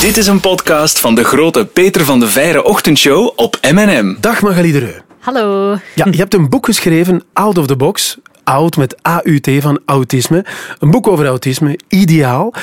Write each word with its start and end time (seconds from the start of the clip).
Dit 0.00 0.16
is 0.16 0.26
een 0.26 0.40
podcast 0.40 1.00
van 1.00 1.14
de 1.14 1.24
grote 1.24 1.66
Peter 1.66 2.04
van 2.04 2.20
de 2.20 2.28
Veire 2.28 2.64
ochtendshow 2.64 3.32
op 3.36 3.58
M&M. 3.72 4.16
Dag 4.20 4.42
Magali 4.42 4.72
de 4.72 4.78
Reu. 4.78 5.00
Hallo. 5.18 5.76
Ja, 5.94 6.06
je 6.10 6.16
hebt 6.16 6.34
een 6.34 6.48
boek 6.48 6.64
geschreven, 6.64 7.22
Out 7.32 7.58
of 7.58 7.66
the 7.66 7.76
Box. 7.76 8.18
Oud 8.44 8.76
met 8.76 8.96
AUT 9.02 9.48
van 9.60 9.80
autisme. 9.86 10.44
Een 10.78 10.90
boek 10.90 11.08
over 11.08 11.26
autisme, 11.26 11.78
ideaal. 11.88 12.54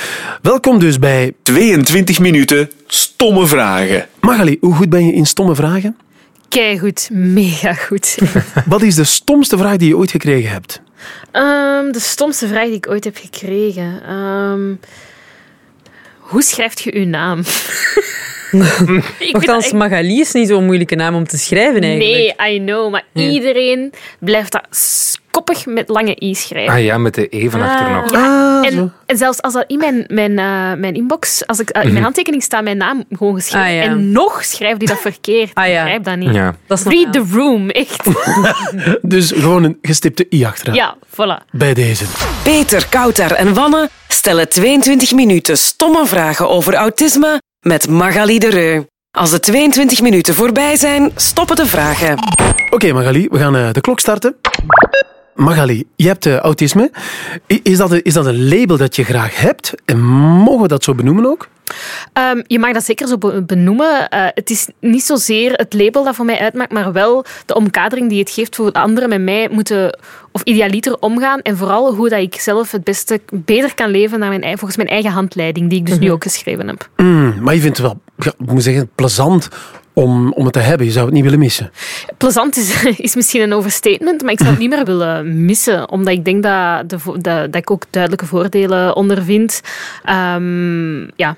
Welkom 0.42 0.80
dus 0.80 1.00
bij 1.00 1.34
22 1.42 2.20
minuten 2.20 2.72
stomme 2.88 3.46
vragen. 3.48 4.08
Magali. 4.22 4.58
Hoe 4.60 4.76
goed 4.76 4.90
ben 4.90 5.06
je 5.06 5.14
in 5.14 5.26
stomme 5.26 5.56
vragen? 5.56 5.98
Keigoed, 6.50 7.10
mega 7.12 7.74
goed. 7.74 8.18
Wat 8.66 8.82
is 8.82 8.96
de 8.96 9.04
stomste 9.04 9.58
vraag 9.58 9.78
die 9.78 9.88
je 9.88 9.98
ooit 9.98 10.12
gekregen 10.12 10.52
hebt? 10.52 10.82
Ehm, 11.32 11.92
de 11.92 12.00
stomste 12.00 12.48
vraag 12.48 12.66
die 12.66 12.76
ik 12.76 12.90
ooit 12.90 13.04
heb 13.04 13.18
gekregen. 13.18 14.02
Ehm, 14.08 14.74
hoe 16.26 16.44
schrijft 16.44 16.82
je 16.82 16.96
uw 16.96 17.06
naam? 17.06 17.44
Nochtans, 19.32 19.72
Magali 19.72 20.20
is 20.20 20.32
niet 20.32 20.48
zo'n 20.48 20.66
moeilijke 20.66 20.96
naam 20.96 21.16
om 21.16 21.28
te 21.28 21.38
schrijven 21.38 21.82
eigenlijk. 21.82 22.36
Nee, 22.40 22.56
I 22.56 22.60
know. 22.66 22.92
Maar 22.92 23.04
iedereen 23.14 23.94
blijft 24.20 24.52
dat 24.52 24.68
koppig 25.32 25.66
met 25.66 25.90
lange 25.90 26.18
i 26.24 26.36
schrijven. 26.36 26.74
Ah 26.74 26.84
ja, 26.84 26.98
met 26.98 27.14
de 27.14 27.28
E 27.30 27.50
van 27.50 27.62
achter 27.62 27.92
nog. 27.92 28.12
Ja, 28.12 28.44
Ah, 28.60 28.66
en, 28.68 28.94
en 29.06 29.18
zelfs 29.18 29.42
als 29.42 29.54
dat 29.54 29.64
in 29.68 29.78
mijn, 29.78 30.06
mijn, 30.08 30.40
eh, 30.40 30.80
mijn 30.80 30.94
inbox, 30.94 31.48
als 31.48 31.60
ik, 31.60 31.70
eh, 31.70 31.84
in 31.84 31.92
mijn 31.92 32.04
handtekening 32.04 32.44
staat 32.44 32.64
mijn 32.64 32.78
naam 32.78 33.04
gewoon 33.12 33.36
geschreven. 33.36 33.68
Ah, 33.68 33.74
ja. 33.76 33.82
En 33.82 34.12
nog 34.12 34.44
schrijft 34.44 34.80
die 34.80 34.88
dat 34.88 35.00
verkeerd. 35.00 35.54
Ah, 35.54 35.68
ja. 35.68 35.72
Ik 35.72 35.80
begrijp 35.82 36.04
dat 36.04 36.18
niet. 36.18 36.34
Ja. 36.34 36.56
Dat 36.68 36.78
is 36.78 36.84
nog 36.84 36.94
Read 36.94 37.14
the 37.14 37.26
room, 37.32 37.70
echt. 37.70 38.08
Dus 39.02 39.32
gewoon 39.32 39.64
een 39.64 39.78
gestipte 39.82 40.28
i 40.34 40.46
achteraan. 40.46 40.76
Ja, 40.76 40.96
voilà. 41.08 41.46
Bij 41.52 41.74
deze. 41.74 42.06
Peter, 42.44 42.88
Kouter 42.90 43.32
en 43.32 43.54
Wanne 43.54 43.90
stellen 44.08 44.50
22 44.50 45.12
minuten 45.12 45.58
stomme 45.58 46.06
vragen 46.06 46.50
over 46.50 46.74
autisme 46.74 47.42
met 47.68 47.90
Magali 47.90 48.40
de 48.40 48.50
Reu. 48.50 48.84
Als 49.12 49.32
de 49.32 49.40
22 49.40 50.02
minuten 50.02 50.34
voorbij 50.34 50.76
zijn, 50.76 51.12
stoppen 51.16 51.56
de 51.56 51.66
vragen. 51.66 52.18
Oké 52.70 52.94
Magali, 52.94 53.28
we 53.32 53.38
gaan 53.38 53.56
eh, 53.56 53.72
de 53.72 53.82
klok 53.82 54.00
starten. 54.00 54.36
Magali, 55.36 55.84
je 55.96 56.08
hebt 56.08 56.26
eh, 56.26 56.38
autisme. 56.38 56.92
Is 57.48 57.78
dat, 57.78 57.92
is 57.92 58.14
dat 58.14 58.26
een 58.26 58.48
label 58.48 58.78
dat 58.78 58.96
je 58.96 59.04
graag 59.04 59.42
hebt? 59.42 59.74
En 59.86 60.02
mogen 60.04 60.62
we 60.62 60.68
dat 60.68 60.84
zo 60.84 60.96
benoemen 60.96 61.26
ook? 61.26 61.48
Ehm, 62.14 62.42
je 62.48 62.60
mag 62.60 62.74
dat 62.74 62.86
zeker 62.86 63.08
zo 63.08 63.18
be- 63.18 63.44
benoemen. 63.44 64.10
Eh, 64.10 64.26
het 64.34 64.50
is 64.50 64.68
niet 64.80 65.04
zozeer 65.04 65.52
het 65.54 65.74
label 65.74 66.04
dat 66.04 66.16
voor 66.16 66.26
mij 66.26 66.40
uitmaakt, 66.40 66.72
maar 66.72 66.92
wel 66.92 67.26
de 67.46 67.56
omkadering 67.56 68.10
die 68.10 68.20
het 68.20 68.30
geeft 68.30 68.56
voor 68.56 68.72
anderen 68.72 69.10
met 69.10 69.22
mij 69.22 69.50
moeten, 69.52 69.98
of 70.32 70.42
idealiter 70.44 70.98
omgaan. 71.00 71.42
En 71.42 71.58
vooral 71.58 71.96
hoe 71.96 72.10
dat 72.10 72.20
ik 72.20 72.36
zelf 72.40 72.72
het 72.72 72.84
beste 72.84 73.22
beter 73.34 73.76
kan 73.76 73.90
leven 73.90 74.20
naar 74.20 74.30
mijn, 74.30 74.44
volgens 74.58 74.76
mijn 74.78 74.90
eigen 74.90 75.12
handleiding, 75.12 75.70
die 75.70 75.80
ik 75.80 75.86
dus 75.86 76.00
nu 76.00 76.12
ook 76.12 76.24
geschreven 76.24 76.68
heb. 76.68 76.90
Mm, 76.98 77.36
maar 77.42 77.54
je 77.54 77.62
vindt 77.62 77.78
het 77.78 77.86
wel, 77.86 78.00
ja, 78.18 78.34
ik 78.46 78.52
moet 78.52 78.64
zeggen, 78.64 78.90
plezant 78.96 79.50
om, 79.96 80.34
om 80.34 80.44
het 80.44 80.54
te 80.54 80.60
hebben. 80.60 80.86
Je 80.86 80.92
zou 80.94 81.06
het 81.06 81.14
niet 81.14 81.24
willen 81.24 81.40
missen. 81.40 81.72
Plezant 82.18 82.58
is, 82.58 82.84
is 82.98 83.16
misschien 83.16 83.42
een 83.42 83.54
overstatement, 83.54 84.22
maar 84.22 84.32
ik 84.32 84.38
zou 84.38 84.50
het 84.52 84.60
niet 84.60 84.70
meer 84.70 84.86
willen 84.86 85.46
missen. 85.46 85.90
Omdat 85.90 86.14
ik 86.14 86.26
denk 86.26 86.44
dat, 86.44 86.90
de, 86.90 86.98
dat, 87.06 87.52
dat 87.52 87.56
ik 87.56 87.72
ook 87.72 87.84
duidelijke 87.90 88.26
voordelen 88.26 88.96
ondervind. 88.96 89.62
Ehm, 90.04 91.02
ja, 91.16 91.36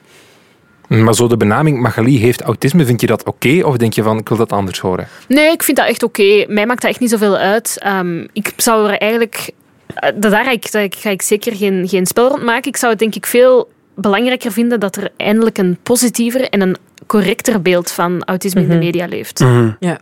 Maar 0.88 1.13
zo 1.16 1.28
de 1.28 1.38
benaming 1.38 1.80
Magali 1.80 2.19
heeft 2.19 2.41
autisme, 2.41 2.85
vind 2.85 3.02
je 3.02 3.08
dat 3.08 3.23
oké? 3.23 3.61
of 3.63 3.78
denk 3.78 3.94
je 3.94 4.03
van, 4.03 4.17
ik 4.17 4.28
wil 4.30 4.38
dat 4.38 4.52
anders 4.52 4.80
horen? 4.80 5.08
Nee, 5.28 5.52
ik 5.52 5.63
vind 5.63 5.78
dat 5.78 5.88
echt 5.88 6.03
oké. 6.03 6.45
Mij 6.47 6.66
maakt 6.66 6.81
dat 6.81 6.91
echt 6.91 7.00
niet 7.00 7.09
zoveel 7.09 7.38
uit. 7.38 7.78
Ehm, 7.80 8.25
ik 8.33 8.53
zou 8.58 8.89
er 8.89 8.97
eigenlijk... 8.97 9.52
eh, 9.94 10.09
Daar 10.16 10.44
ga 10.45 10.52
ik, 10.52 10.72
daar 10.72 10.88
ga 10.97 11.09
ik 11.09 11.22
zeker 11.22 11.55
geen, 11.55 11.88
geen 11.88 12.05
spel 12.05 12.28
rond 12.30 12.44
maken. 12.44 12.69
Ik 12.69 12.78
zou 12.78 12.91
het 12.91 13.00
denk 13.00 13.16
ik 13.16 13.25
veel 13.25 13.69
belangrijker 13.98 14.52
vinden 14.52 14.80
dat 14.80 14.95
er 14.95 15.12
eindelijk 15.17 15.58
een 15.58 15.78
positiever 15.84 16.50
en 16.50 16.62
een 16.62 16.76
correcter 17.06 17.62
beeld 17.62 17.92
van 17.92 18.23
autisme 18.23 18.62
in 18.62 18.70
de 18.70 18.76
media 18.78 19.06
leeft. 19.06 19.44
Ja. 19.80 20.00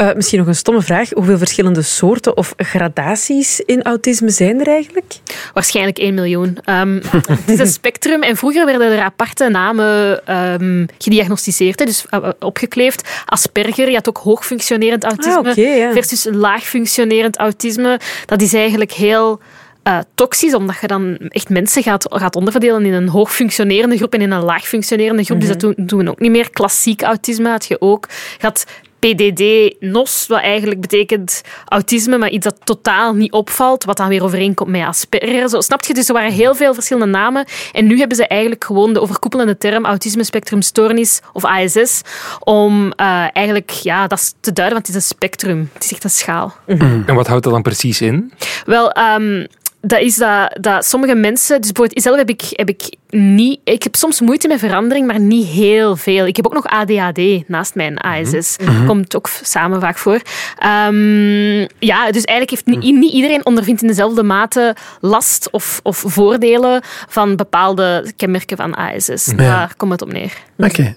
Eh, 0.00 0.14
misschien 0.14 0.38
nog 0.38 0.48
een 0.48 0.54
stomme 0.54 0.82
vraag. 0.82 1.10
Hoeveel 1.10 1.38
verschillende 1.38 1.82
soorten 1.82 2.36
of 2.36 2.54
gradaties 2.56 3.60
in 3.60 3.82
autisme 3.82 4.30
zijn 4.30 4.60
er 4.60 4.66
eigenlijk? 4.66 5.14
Waarschijnlijk 5.54 5.98
1 5.98 6.14
miljoen. 6.14 6.58
Ehm, 6.64 7.00
het 7.30 7.48
is 7.48 7.58
een 7.58 7.66
spectrum 7.66 8.22
en 8.22 8.36
vroeger 8.36 8.64
werden 8.64 8.92
er 8.92 9.02
aparte 9.02 9.48
namen 9.48 10.20
ehm, 10.26 10.86
gediagnosticeerd, 10.98 11.78
dus 11.78 12.04
eh, 12.10 12.28
opgekleefd. 12.38 13.08
Asperger, 13.26 13.88
je 13.88 13.94
had 13.94 14.08
ook 14.08 14.18
hoogfunctionerend 14.18 15.04
autisme 15.04 15.50
Ah, 15.50 15.56
ja. 15.56 15.92
versus 15.92 16.26
laagfunctionerend 16.30 17.36
autisme. 17.36 18.00
Dat 18.26 18.42
is 18.42 18.52
eigenlijk 18.52 18.92
heel 18.92 19.40
eh, 19.82 19.98
toxisch, 20.14 20.54
omdat 20.54 20.80
je 20.80 20.86
dan 20.86 21.16
echt 21.16 21.48
mensen 21.48 21.82
gaat, 21.82 22.06
gaat 22.08 22.36
onderverdelen 22.36 22.84
in 22.84 22.92
een 22.92 23.08
hoogfunctionerende 23.08 23.96
groep 23.96 24.14
en 24.14 24.20
in 24.20 24.30
een 24.30 24.42
laagfunctionerende 24.42 25.24
groep. 25.24 25.40
Dus 25.40 25.48
dat 25.48 25.60
doen, 25.60 25.74
doen 25.76 26.04
we 26.04 26.10
ook 26.10 26.20
niet 26.20 26.30
meer. 26.30 26.50
Klassiek 26.50 27.02
autisme 27.02 27.48
had 27.48 27.66
je 27.66 27.80
ook. 27.80 28.08
Je 28.38 28.46
had 28.46 28.66
PDD-NOS, 29.00 30.26
wat 30.28 30.40
eigenlijk 30.40 30.80
betekent 30.80 31.42
autisme, 31.64 32.18
maar 32.18 32.30
iets 32.30 32.44
dat 32.44 32.56
totaal 32.64 33.14
niet 33.14 33.32
opvalt, 33.32 33.84
wat 33.84 33.96
dan 33.96 34.08
weer 34.08 34.22
overeenkomt 34.22 34.70
met 34.70 34.86
Asperger. 34.86 35.48
Zo, 35.48 35.60
snap 35.60 35.84
je? 35.84 35.94
Dus 35.94 36.08
er 36.08 36.14
waren 36.14 36.32
heel 36.32 36.54
veel 36.54 36.74
verschillende 36.74 37.18
namen. 37.18 37.44
En 37.72 37.86
nu 37.86 37.98
hebben 37.98 38.16
ze 38.16 38.26
eigenlijk 38.26 38.64
gewoon 38.64 38.92
de 38.92 39.00
overkoepelende 39.00 39.58
term 39.58 39.84
autisme 39.84 40.24
spectrum 40.24 40.62
stoornis 40.62 41.20
of 41.32 41.44
ASS, 41.44 42.00
om 42.38 42.92
eh, 42.92 43.26
eigenlijk 43.32 43.70
ja, 43.70 44.06
dat 44.06 44.34
te 44.40 44.52
duiden, 44.52 44.76
want 44.76 44.86
het 44.86 44.96
is 44.96 45.02
een 45.02 45.16
spectrum. 45.16 45.70
Het 45.72 45.84
is 45.84 45.92
echt 45.92 46.04
een 46.04 46.10
schaal. 46.10 46.54
En 46.66 47.14
wat 47.14 47.26
houdt 47.26 47.44
dat 47.44 47.52
dan 47.52 47.62
precies 47.62 48.00
in? 48.00 48.32
Wel, 48.64 48.90
ehm, 48.90 49.46
dat 49.80 50.00
is 50.00 50.16
dat, 50.16 50.58
dat 50.60 50.84
sommige 50.86 51.14
mensen... 51.14 51.60
Dus 51.60 51.72
bijvoorbeeld, 51.72 52.02
zelf 52.02 52.16
heb 52.16 52.28
ik, 52.28 52.42
heb 52.50 52.68
ik 52.68 52.96
niet... 53.10 53.60
Ik 53.64 53.82
heb 53.82 53.96
soms 53.96 54.20
moeite 54.20 54.48
met 54.48 54.58
verandering, 54.58 55.06
maar 55.06 55.20
niet 55.20 55.46
heel 55.46 55.96
veel. 55.96 56.26
Ik 56.26 56.36
heb 56.36 56.46
ook 56.46 56.54
nog 56.54 56.66
ADHD 56.66 57.48
naast 57.48 57.74
mijn 57.74 57.98
ASS. 57.98 58.56
Komt 58.86 59.16
ook 59.16 59.28
samen 59.42 59.80
vaak 59.80 59.98
voor. 59.98 60.20
Ehm, 60.58 61.58
ja, 61.78 62.10
dus 62.10 62.24
eigenlijk 62.24 62.50
heeft 62.50 62.66
niet, 62.66 62.94
niet 62.94 63.12
iedereen 63.12 63.46
ondervindt 63.46 63.82
in 63.82 63.88
dezelfde 63.88 64.22
mate 64.22 64.76
last 65.00 65.50
of, 65.50 65.80
of 65.82 66.04
voordelen 66.06 66.82
van 67.08 67.36
bepaalde 67.36 68.12
kenmerken 68.16 68.56
van 68.56 68.74
ASS. 68.74 69.24
Daar 69.24 69.74
komt 69.76 69.92
het 69.92 70.02
op 70.02 70.12
neer. 70.12 70.32
Oké. 70.58 70.94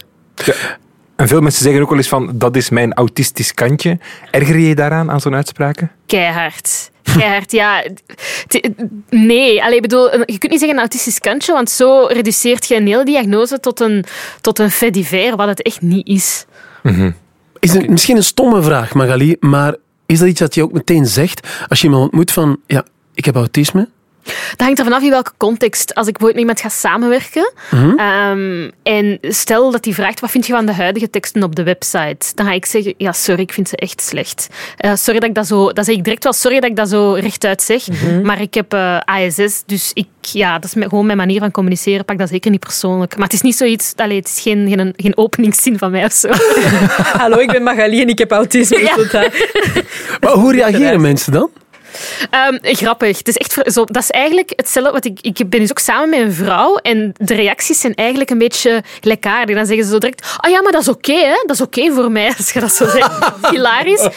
En 1.16 1.28
veel 1.28 1.42
mensen 1.42 1.64
zeggen 1.64 1.82
ook 1.82 1.90
wel 1.90 1.98
eens 1.98 2.08
van, 2.08 2.32
dat 2.34 2.56
is 2.56 2.70
mijn 2.70 2.94
autistisch 2.94 3.54
kantje. 3.54 3.98
Erger 4.32 4.60
je 4.60 4.68
je 4.68 4.76
daaraan, 4.76 5.12
aan 5.12 5.22
zo'n 5.22 5.36
uitspraken? 5.36 5.92
Keihard. 6.06 6.92
Ja. 7.50 7.84
T- 8.48 8.70
Nee, 9.10 9.64
Allee, 9.64 9.76
ik 9.76 9.82
bedoel, 9.82 10.12
je 10.12 10.38
kunt 10.38 10.50
niet 10.50 10.60
zeggen 10.60 10.70
een 10.70 10.80
autistisch 10.80 11.20
kantje, 11.20 11.54
want 11.54 11.70
zo 11.70 12.06
reduceert 12.06 12.68
je 12.68 12.76
een 12.76 12.88
hele 12.88 13.06
diagnose 13.06 13.60
tot 13.60 13.80
een, 13.80 14.06
tot 14.42 14.60
een 14.60 14.72
fait 14.72 14.94
divers, 14.94 15.36
wat 15.36 15.48
het 15.48 15.62
echt 15.62 15.82
niet 15.82 16.08
is. 16.08 16.46
Is 17.60 17.74
het 17.74 17.90
misschien 17.90 18.18
een 18.18 18.24
stomme 18.24 18.62
vraag, 18.62 18.94
Magali, 18.94 19.36
maar 19.40 19.76
is 20.06 20.20
dat 20.20 20.28
iets 20.28 20.40
dat 20.40 20.56
je 20.56 20.64
ook 20.64 20.72
meteen 20.72 21.06
zegt 21.06 21.48
als 21.68 21.80
je 21.80 21.86
iemand 21.88 22.04
ontmoet 22.04 22.32
van, 22.32 22.58
ja, 22.68 22.86
ik 23.14 23.26
heb 23.26 23.36
autisme? 23.36 23.90
Dat 24.24 24.62
hangt 24.68 24.80
er 24.80 24.86
vanaf 24.86 25.02
in 25.04 25.10
welke 25.10 25.32
context. 25.38 25.96
Als 25.96 26.08
ik 26.08 26.18
bijvoorbeeld 26.18 26.46
met 26.48 26.56
iemand 26.58 26.74
ga 26.74 26.88
samenwerken 26.90 27.52
ehm, 27.98 28.70
en 28.84 29.18
stel 29.22 29.72
dat 29.72 29.86
hij 29.86 29.94
vraagt 29.94 30.20
wat 30.20 30.32
vind 30.32 30.48
je 30.48 30.54
van 30.54 30.66
de 30.66 30.74
huidige 30.74 31.10
teksten 31.10 31.44
op 31.44 31.56
de 31.56 31.64
website, 31.64 32.26
dan 32.36 32.46
ga 32.46 32.52
ik 32.52 32.66
zeggen, 32.66 32.94
ja, 32.98 33.12
sorry, 33.12 33.42
ik 33.42 33.54
vind 33.54 33.70
ze 33.70 33.76
echt 33.78 34.02
slecht. 34.02 34.48
Eh, 34.78 34.92
sorry 34.96 35.20
dat 35.20 35.30
ik 35.30 35.36
dat 35.36 35.48
zo... 35.48 35.72
Dan 35.72 35.84
zeg 35.84 35.96
ik 35.96 36.04
direct 36.04 36.24
wel 36.24 36.34
sorry 36.34 36.60
dat 36.60 36.70
ik 36.70 36.76
dat 36.76 36.90
zo 36.90 37.12
rechtuit 37.20 37.62
zeg, 37.62 37.84
maar 38.24 38.42
ik 38.42 38.54
heb 38.54 38.74
eh, 38.74 38.98
ASS, 39.06 39.64
dus 39.66 39.92
ik, 39.94 40.08
ja, 40.22 40.60
dat 40.60 40.76
is 40.76 40.84
gewoon 40.88 41.06
mijn 41.06 41.18
manier 41.18 41.40
van 41.40 41.52
communiceren. 41.52 42.06
Pak 42.06 42.18
dat 42.18 42.30
zeker 42.30 42.52
niet 42.52 42.60
persoonlijk. 42.60 43.16
Maar 43.16 43.24
het 43.26 43.34
is 43.34 43.42
niet 43.42 43.56
zoiets... 43.56 43.94
Allee, 43.96 44.18
het 44.18 44.28
is 44.28 44.40
geen, 44.42 44.68
geen, 44.70 44.94
geen 44.98 45.18
openingszin 45.18 45.78
van 45.78 45.92
mij 45.92 46.06
of 46.06 46.12
zo. 46.14 46.30
Hallo, 47.22 47.38
ik 47.38 47.52
ben 47.52 47.64
Magali 47.64 48.02
en 48.02 48.08
ik 48.08 48.18
heb 48.18 48.32
autisme. 48.32 48.82
Ja. 48.84 48.96
Dat- 48.96 49.32
Maar 50.22 50.32
hoe 50.32 50.52
reageren 50.54 51.02
mensen 51.02 51.32
dan? 51.32 51.50
Ehm, 52.30 52.58
grappig. 52.62 53.18
Het 53.18 53.28
is 53.28 53.38
echt 53.38 53.58
zo, 53.66 53.86
dat 53.86 54.04
is 54.04 54.12
eigenlijk 54.12 54.54
hetzelfde. 54.56 54.92
Wat 54.92 55.06
ik, 55.06 55.20
ik 55.22 55.50
ben 55.50 55.60
dus 55.60 55.70
ook 55.70 55.80
samen 55.80 56.10
met 56.10 56.20
een 56.20 56.34
vrouw 56.34 56.76
en 56.76 57.14
de 57.18 57.36
reacties 57.36 57.80
zijn 57.80 57.94
eigenlijk 57.96 58.30
een 58.30 58.38
beetje 58.38 58.84
gelijkaardig. 59.02 59.56
Dan 59.56 59.66
zeggen 59.66 59.86
ze 59.86 59.92
zo 59.92 59.98
direct: 59.98 60.38
Oh 60.46 60.52
ja, 60.52 60.62
maar 60.62 60.72
dat 60.72 60.82
is 60.82 60.88
oké, 60.88 61.14
hè? 61.14 61.44
Dat 61.46 61.56
is 61.56 61.62
oké 61.62 61.92
voor 61.92 62.12
mij 62.12 62.34
als 62.38 62.52
je 62.52 62.60
dat 62.60 62.74
zo 62.74 62.86
zegt. 62.88 63.12
Hilarisch. 63.50 64.08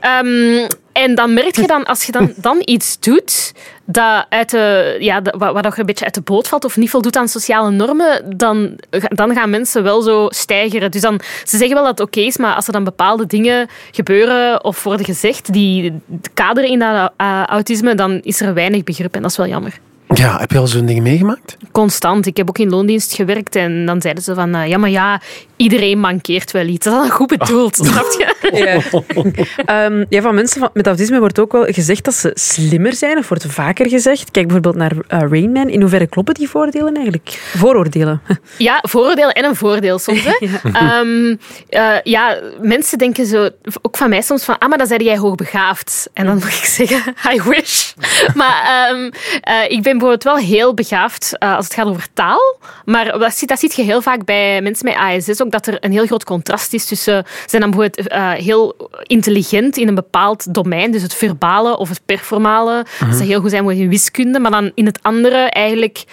Ehm, 0.00 0.66
en 0.92 1.14
dan 1.14 1.34
merk 1.34 1.56
je 1.56 1.66
dan, 1.66 1.84
als 1.84 2.04
je 2.04 2.12
dan, 2.12 2.32
dan 2.36 2.62
iets 2.64 2.98
doet 3.00 3.52
dat 3.84 4.26
uit 4.28 4.50
de, 4.50 4.96
ja, 5.00 5.20
dat- 5.20 5.34
wat, 5.38 5.52
wat 5.52 5.78
een 5.78 5.86
beetje 5.86 6.04
uit 6.04 6.14
de 6.14 6.20
boot 6.20 6.48
valt 6.48 6.64
of 6.64 6.76
niet 6.76 6.90
voldoet 6.90 7.16
aan 7.16 7.28
sociale 7.28 7.70
normen, 7.70 8.36
dan, 8.36 8.78
dan 9.08 9.34
gaan 9.34 9.50
mensen 9.50 9.82
wel 9.82 10.02
zo 10.02 10.26
stijgeren. 10.30 10.90
Dus 10.90 11.00
dan, 11.00 11.20
ze 11.44 11.56
zeggen 11.56 11.74
wel 11.74 11.84
dat 11.84 11.98
het 11.98 12.06
oké 12.08 12.20
is, 12.20 12.36
maar 12.36 12.54
als 12.54 12.66
er 12.66 12.72
dan 12.72 12.84
bepaalde 12.84 13.26
dingen 13.26 13.68
gebeuren 13.90 14.64
of 14.64 14.82
worden 14.82 15.06
gezegd 15.06 15.52
die 15.52 15.92
kaderen 16.34 16.70
in 16.70 16.78
dat 16.78 17.12
eh, 17.16 17.42
autisme, 17.46 17.94
dan 17.94 18.20
is 18.22 18.40
er 18.40 18.54
weinig 18.54 18.84
begrip 18.84 19.14
en 19.14 19.22
dat 19.22 19.30
is 19.30 19.36
wel 19.36 19.46
jammer. 19.46 19.78
Ja, 20.14 20.38
heb 20.38 20.50
je 20.50 20.58
al 20.58 20.66
zo'n 20.66 20.86
ding 20.86 21.02
meegemaakt? 21.02 21.56
Constant. 21.72 22.26
Ik 22.26 22.36
heb 22.36 22.48
ook 22.48 22.58
in 22.58 22.70
loondienst 22.70 23.14
gewerkt 23.14 23.56
en 23.56 23.86
dan 23.86 24.00
zeiden 24.00 24.22
ze 24.22 24.34
van, 24.34 24.54
eh, 24.54 24.68
ja, 24.68 24.78
maar 24.78 24.90
ja, 24.90 25.20
iedereen 25.56 25.98
mankeert 25.98 26.50
wel 26.50 26.66
iets. 26.66 26.84
Dat 26.84 26.94
is 26.94 27.00
dan 27.00 27.10
goed 27.10 27.28
bedoeld, 27.28 27.76
snap 27.76 28.16
je? 28.18 28.32
Ja. 28.54 28.80
Ehm, 29.64 30.04
ja, 30.08 30.22
van 30.22 30.34
mensen 30.34 30.70
met 30.72 30.86
autisme 30.86 31.18
wordt 31.18 31.38
ook 31.38 31.52
wel 31.52 31.64
gezegd 31.64 32.04
dat 32.04 32.14
ze 32.14 32.30
slimmer 32.34 32.94
zijn, 32.94 33.18
of 33.18 33.28
wordt 33.28 33.46
vaker 33.48 33.88
gezegd. 33.88 34.30
Kijk 34.30 34.46
bijvoorbeeld 34.46 34.76
naar 34.76 34.92
eh, 35.08 35.28
Rain 35.30 35.52
Man. 35.52 35.68
In 35.68 35.80
hoeverre 35.80 36.06
kloppen 36.06 36.34
die 36.34 36.48
voordelen 36.48 36.94
eigenlijk? 36.94 37.28
Vooroordelen. 37.56 38.20
Ja, 38.58 38.78
vooroordeel 38.88 39.30
en 39.30 39.44
een 39.44 39.56
voordeel 39.56 39.98
soms. 39.98 40.24
Hè? 40.24 40.32
Ehm, 40.72 41.36
eh, 41.68 42.00
ja, 42.02 42.38
mensen 42.60 42.98
denken 42.98 43.26
zo, 43.26 43.48
ook 43.82 43.96
van 43.96 44.08
mij 44.08 44.22
soms 44.22 44.44
van, 44.44 44.58
ah, 44.58 44.68
maar 44.68 44.78
dan 44.78 44.86
zei 44.86 45.04
jij 45.04 45.18
hoogbegaafd. 45.18 46.10
En 46.12 46.26
dan 46.26 46.34
moet 46.34 46.44
ik 46.44 46.52
zeggen, 46.52 47.14
I 47.32 47.42
wish. 47.42 47.92
Maar 48.34 48.88
ehm, 48.90 49.10
eh, 49.40 49.70
ik 49.70 49.82
ben 49.82 49.98
bijvoorbeeld 50.04 50.36
wel 50.36 50.56
heel 50.56 50.74
begaafd 50.74 51.38
eh, 51.38 51.56
als 51.56 51.64
het 51.64 51.74
gaat 51.74 51.86
over 51.86 52.06
taal. 52.12 52.56
Maar 52.84 53.18
dat 53.18 53.34
zie, 53.34 53.46
dat 53.46 53.58
zie 53.58 53.72
je 53.74 53.82
heel 53.82 54.02
vaak 54.02 54.24
bij 54.24 54.62
mensen 54.62 54.86
met 54.86 54.96
ASS 54.96 55.42
ook, 55.42 55.50
dat 55.50 55.66
er 55.66 55.76
een 55.80 55.92
heel 55.92 56.06
groot 56.06 56.24
contrast 56.24 56.72
is 56.72 56.86
tussen, 56.86 57.24
ze 57.26 57.48
zijn 57.48 57.62
dan 57.62 57.70
bijvoorbeeld 57.70 58.08
eh, 58.08 58.30
heel 58.30 58.90
intelligent 59.02 59.76
in 59.76 59.88
een 59.88 59.94
bepaald 59.94 60.54
domein, 60.54 60.90
dus 60.90 61.02
het 61.02 61.14
verbale 61.14 61.78
of 61.78 61.88
het 61.88 62.00
performale. 62.04 62.86
Dat 63.08 63.16
ze 63.16 63.24
heel 63.24 63.40
goed 63.40 63.50
zijn 63.50 63.70
in 63.70 63.88
wiskunde, 63.88 64.38
maar 64.38 64.50
dan 64.50 64.72
in 64.74 64.86
het 64.86 64.98
andere 65.02 65.36
eigenlijk 65.36 66.04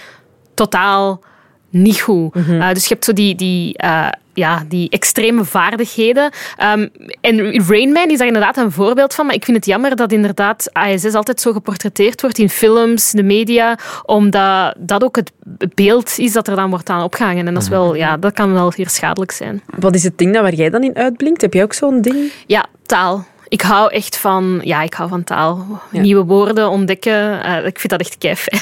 totaal 0.54 1.22
niet 1.72 2.00
goed. 2.00 2.36
Uh, 2.36 2.70
dus 2.70 2.84
je 2.84 2.94
hebt 2.94 3.06
zo 3.06 3.14
die, 3.14 3.36
die, 3.36 3.84
uh, 3.84 4.08
ja, 4.34 4.64
die 4.68 4.90
extreme 4.90 5.46
vaardigheden. 5.46 6.32
Um, 6.74 6.90
en 7.22 7.66
Rain 7.68 7.92
Man 7.92 8.10
is 8.10 8.18
daar 8.18 8.28
inderdaad 8.28 8.58
een 8.58 8.72
voorbeeld 8.72 9.14
van. 9.14 9.26
Maar 9.26 9.36
ik 9.36 9.46
vind 9.46 9.58
het 9.58 9.66
jammer 9.66 9.96
dat 9.96 10.12
inderdaad 10.12 10.70
ASS 10.74 11.14
altijd 11.14 11.42
zo 11.42 11.52
geportretteerd 11.52 12.22
wordt 12.22 12.38
in 12.38 12.50
films, 12.50 13.12
de 13.12 13.24
media, 13.24 13.78
omdat 14.06 14.76
dat 14.78 15.04
ook 15.04 15.16
het 15.16 15.32
beeld 15.76 16.18
is 16.18 16.34
dat 16.34 16.48
er 16.48 16.56
dan 16.56 16.70
wordt 16.70 16.90
aan 16.90 17.04
opgehangen. 17.04 17.48
En 17.48 17.54
dat, 17.54 17.64
is 17.64 17.70
wel, 17.70 17.96
ja, 17.96 18.18
dat 18.18 18.34
kan 18.34 18.54
wel 18.54 18.74
weer 18.76 18.90
schadelijk 18.90 19.32
zijn. 19.32 19.62
Wat 19.80 19.96
is 19.96 20.04
het 20.04 20.18
ding 20.18 20.34
dat 20.34 20.42
waar 20.42 20.54
jij 20.54 20.70
dan 20.70 20.84
in 20.84 20.96
uitblinkt? 20.96 21.42
Heb 21.42 21.54
jij 21.54 21.64
ook 21.64 21.74
zo'n 21.74 22.02
ding? 22.02 22.32
Ja, 22.48 22.66
taal. 22.86 23.26
Ik 23.52 23.62
hou 23.62 23.92
echt 23.92 24.18
van, 24.18 24.62
ja, 24.64 24.82
ik 24.82 24.94
hou 24.94 25.10
van 25.10 25.24
taal. 25.24 25.82
Ja. 25.92 26.02
Nieuwe 26.02 26.24
woorden 26.24 26.70
ontdekken. 26.70 27.46
Uh, 27.46 27.66
ik 27.66 27.80
vind 27.80 27.90
dat 27.90 28.00
echt 28.00 28.18
kei 28.18 28.36
fijn. 28.36 28.62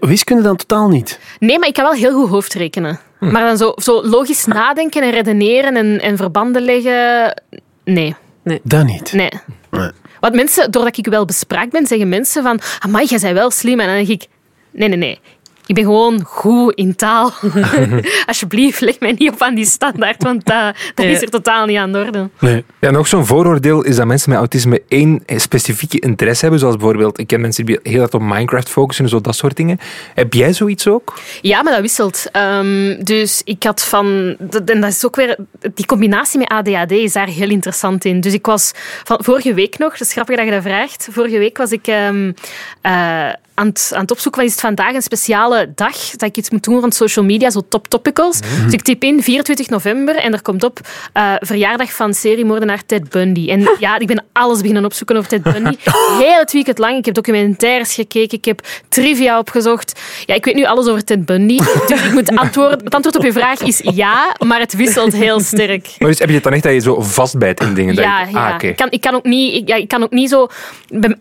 Wiskunde 0.00 0.42
dan 0.42 0.56
totaal 0.56 0.88
niet? 0.88 1.20
Nee, 1.38 1.58
maar 1.58 1.68
ik 1.68 1.74
kan 1.74 1.84
wel 1.84 1.92
heel 1.92 2.12
goed 2.12 2.28
hoofdrekenen. 2.28 3.00
Hm. 3.18 3.30
Maar 3.30 3.44
dan 3.44 3.56
zo, 3.56 3.72
zo 3.76 4.02
logisch 4.02 4.44
nadenken 4.44 5.02
en 5.02 5.10
redeneren 5.10 5.76
en, 5.76 6.00
en 6.00 6.16
verbanden 6.16 6.62
leggen, 6.62 7.42
nee. 7.84 8.14
Nee. 8.42 8.60
Dat 8.62 8.84
niet? 8.84 9.12
Nee. 9.12 9.30
nee. 9.70 9.90
Want 10.20 10.34
mensen, 10.34 10.70
doordat 10.70 10.98
ik 10.98 11.06
wel 11.06 11.24
bespraakt 11.24 11.70
ben, 11.70 11.86
zeggen 11.86 12.08
mensen 12.08 12.42
van, 12.42 12.60
amai, 12.78 13.06
jij 13.06 13.18
bent 13.18 13.34
wel 13.34 13.50
slim. 13.50 13.80
En 13.80 13.86
dan 13.86 13.96
denk 13.96 14.08
ik, 14.08 14.26
nee, 14.70 14.88
nee, 14.88 14.98
nee. 14.98 15.20
Ik 15.66 15.74
ben 15.74 15.84
gewoon 15.84 16.22
goed 16.24 16.74
in 16.74 16.96
taal. 16.96 17.32
Alsjeblieft, 18.26 18.80
leg 18.80 19.00
mij 19.00 19.14
niet 19.18 19.32
op 19.32 19.42
aan 19.42 19.54
die 19.54 19.64
standaard, 19.64 20.22
want 20.22 20.46
dat 20.46 20.74
is 20.94 21.22
er 21.22 21.28
totaal 21.28 21.66
niet 21.66 21.78
aan 21.78 21.92
de 21.92 21.98
orde. 21.98 22.28
Nee. 22.40 22.64
Ja, 22.80 22.90
nog 22.90 23.06
zo'n 23.06 23.26
vooroordeel 23.26 23.82
is 23.82 23.96
dat 23.96 24.06
mensen 24.06 24.30
met 24.30 24.38
autisme 24.38 24.82
één 24.88 25.22
specifieke 25.26 25.98
interesse 25.98 26.40
hebben. 26.40 26.60
Zoals 26.60 26.76
bijvoorbeeld, 26.76 27.18
ik 27.18 27.26
ken 27.26 27.40
mensen 27.40 27.64
die 27.66 27.78
heel 27.82 27.98
hard 27.98 28.14
op 28.14 28.20
Minecraft 28.20 28.68
focussen 28.68 29.04
en 29.04 29.10
zo, 29.10 29.20
dat 29.20 29.36
soort 29.36 29.56
dingen. 29.56 29.78
Heb 30.14 30.32
jij 30.32 30.52
zoiets 30.52 30.88
ook? 30.88 31.18
Ja, 31.40 31.62
maar 31.62 31.72
dat 31.72 31.82
wisselt. 31.82 32.24
Um, 32.32 33.04
dus 33.04 33.40
ik 33.44 33.62
had 33.62 33.84
van... 33.84 34.36
En 34.66 34.80
dat 34.80 34.90
is 34.90 35.06
ook 35.06 35.16
weer... 35.16 35.36
Die 35.74 35.86
combinatie 35.86 36.38
met 36.38 36.48
ADHD 36.48 36.90
is 36.90 37.12
daar 37.12 37.28
heel 37.28 37.50
interessant 37.50 38.04
in. 38.04 38.20
Dus 38.20 38.32
ik 38.32 38.46
was 38.46 38.72
van 39.04 39.18
vorige 39.22 39.54
week 39.54 39.78
nog... 39.78 39.90
Dat 39.90 40.00
is 40.00 40.12
grappig 40.12 40.36
dat 40.36 40.44
je 40.44 40.50
dat 40.50 40.62
vraagt. 40.62 41.08
Vorige 41.10 41.38
week 41.38 41.56
was 41.56 41.70
ik... 41.70 41.86
Um, 41.86 42.34
uh, 42.82 43.28
aan 43.56 43.66
het, 43.66 43.90
aan 43.94 44.00
het 44.00 44.10
opzoeken, 44.10 44.40
wat 44.40 44.50
is 44.50 44.56
het 44.56 44.66
vandaag 44.66 44.94
een 44.94 45.02
speciale 45.02 45.72
dag 45.74 45.96
dat 45.96 46.28
ik 46.28 46.36
iets 46.36 46.50
moet 46.50 46.64
doen 46.64 46.80
rond 46.80 46.94
social 46.94 47.24
media, 47.24 47.50
zo 47.50 47.62
top 47.68 47.88
topicals. 47.88 48.40
Mm 48.40 48.48
-hmm. 48.48 48.64
Dus 48.64 48.72
ik 48.72 48.82
typ 48.82 49.02
in 49.02 49.22
24 49.22 49.68
november 49.68 50.16
en 50.16 50.32
er 50.32 50.42
komt 50.42 50.64
op 50.64 50.80
uh, 51.14 51.32
verjaardag 51.38 51.92
van 51.92 52.14
seriemoordenaar 52.14 52.86
Ted 52.86 53.08
Bundy. 53.08 53.50
En 53.50 53.60
ja, 53.78 53.98
ik 53.98 54.06
ben 54.06 54.24
alles 54.32 54.60
beginnen 54.60 54.84
opzoeken 54.84 55.16
over 55.16 55.28
Ted 55.28 55.42
Bundy. 55.42 55.76
Heel 56.22 56.38
het 56.38 56.52
weekend 56.52 56.78
lang. 56.78 56.98
Ik 56.98 57.04
heb 57.04 57.14
documentaires 57.14 57.94
gekeken, 57.94 58.38
ik 58.38 58.44
heb 58.44 58.60
trivia 58.88 59.38
opgezocht. 59.38 60.00
Ja, 60.26 60.34
ik 60.34 60.44
weet 60.44 60.54
nu 60.54 60.64
alles 60.64 60.86
over 60.86 61.04
Ted 61.04 61.26
Bundy. 61.26 61.58
Dus 61.86 62.04
ik 62.04 62.12
moet 62.12 62.36
antwoorden. 62.36 62.84
Het 62.84 62.94
antwoord 62.94 63.16
op 63.16 63.24
je 63.24 63.32
vraag 63.32 63.60
is 63.60 63.80
ja, 63.84 64.36
maar 64.46 64.60
het 64.60 64.74
wisselt 64.76 65.12
heel 65.12 65.40
sterk. 65.40 65.94
Maar 65.98 66.08
dus 66.08 66.18
heb 66.18 66.28
je 66.28 66.34
het 66.34 66.44
dan 66.44 66.52
echt 66.52 66.62
dat 66.62 66.72
je 66.72 66.80
zo 66.80 67.00
vastbijt 67.00 67.60
in 67.60 67.74
dingen? 67.74 67.94
Ja, 67.94 68.20
je, 68.20 68.30
ja. 68.32 68.48
Ah, 68.48 68.54
okay. 68.54 68.70
ik, 68.70 68.76
kan, 68.76 68.90
ik 68.90 69.00
kan 69.00 69.14
ook 69.14 69.24
niet... 69.24 69.54
Ik, 69.54 69.68
ja, 69.68 69.74
ik 69.74 69.88
kan 69.88 70.02
ook 70.02 70.10
niet 70.10 70.30
zo... 70.30 70.48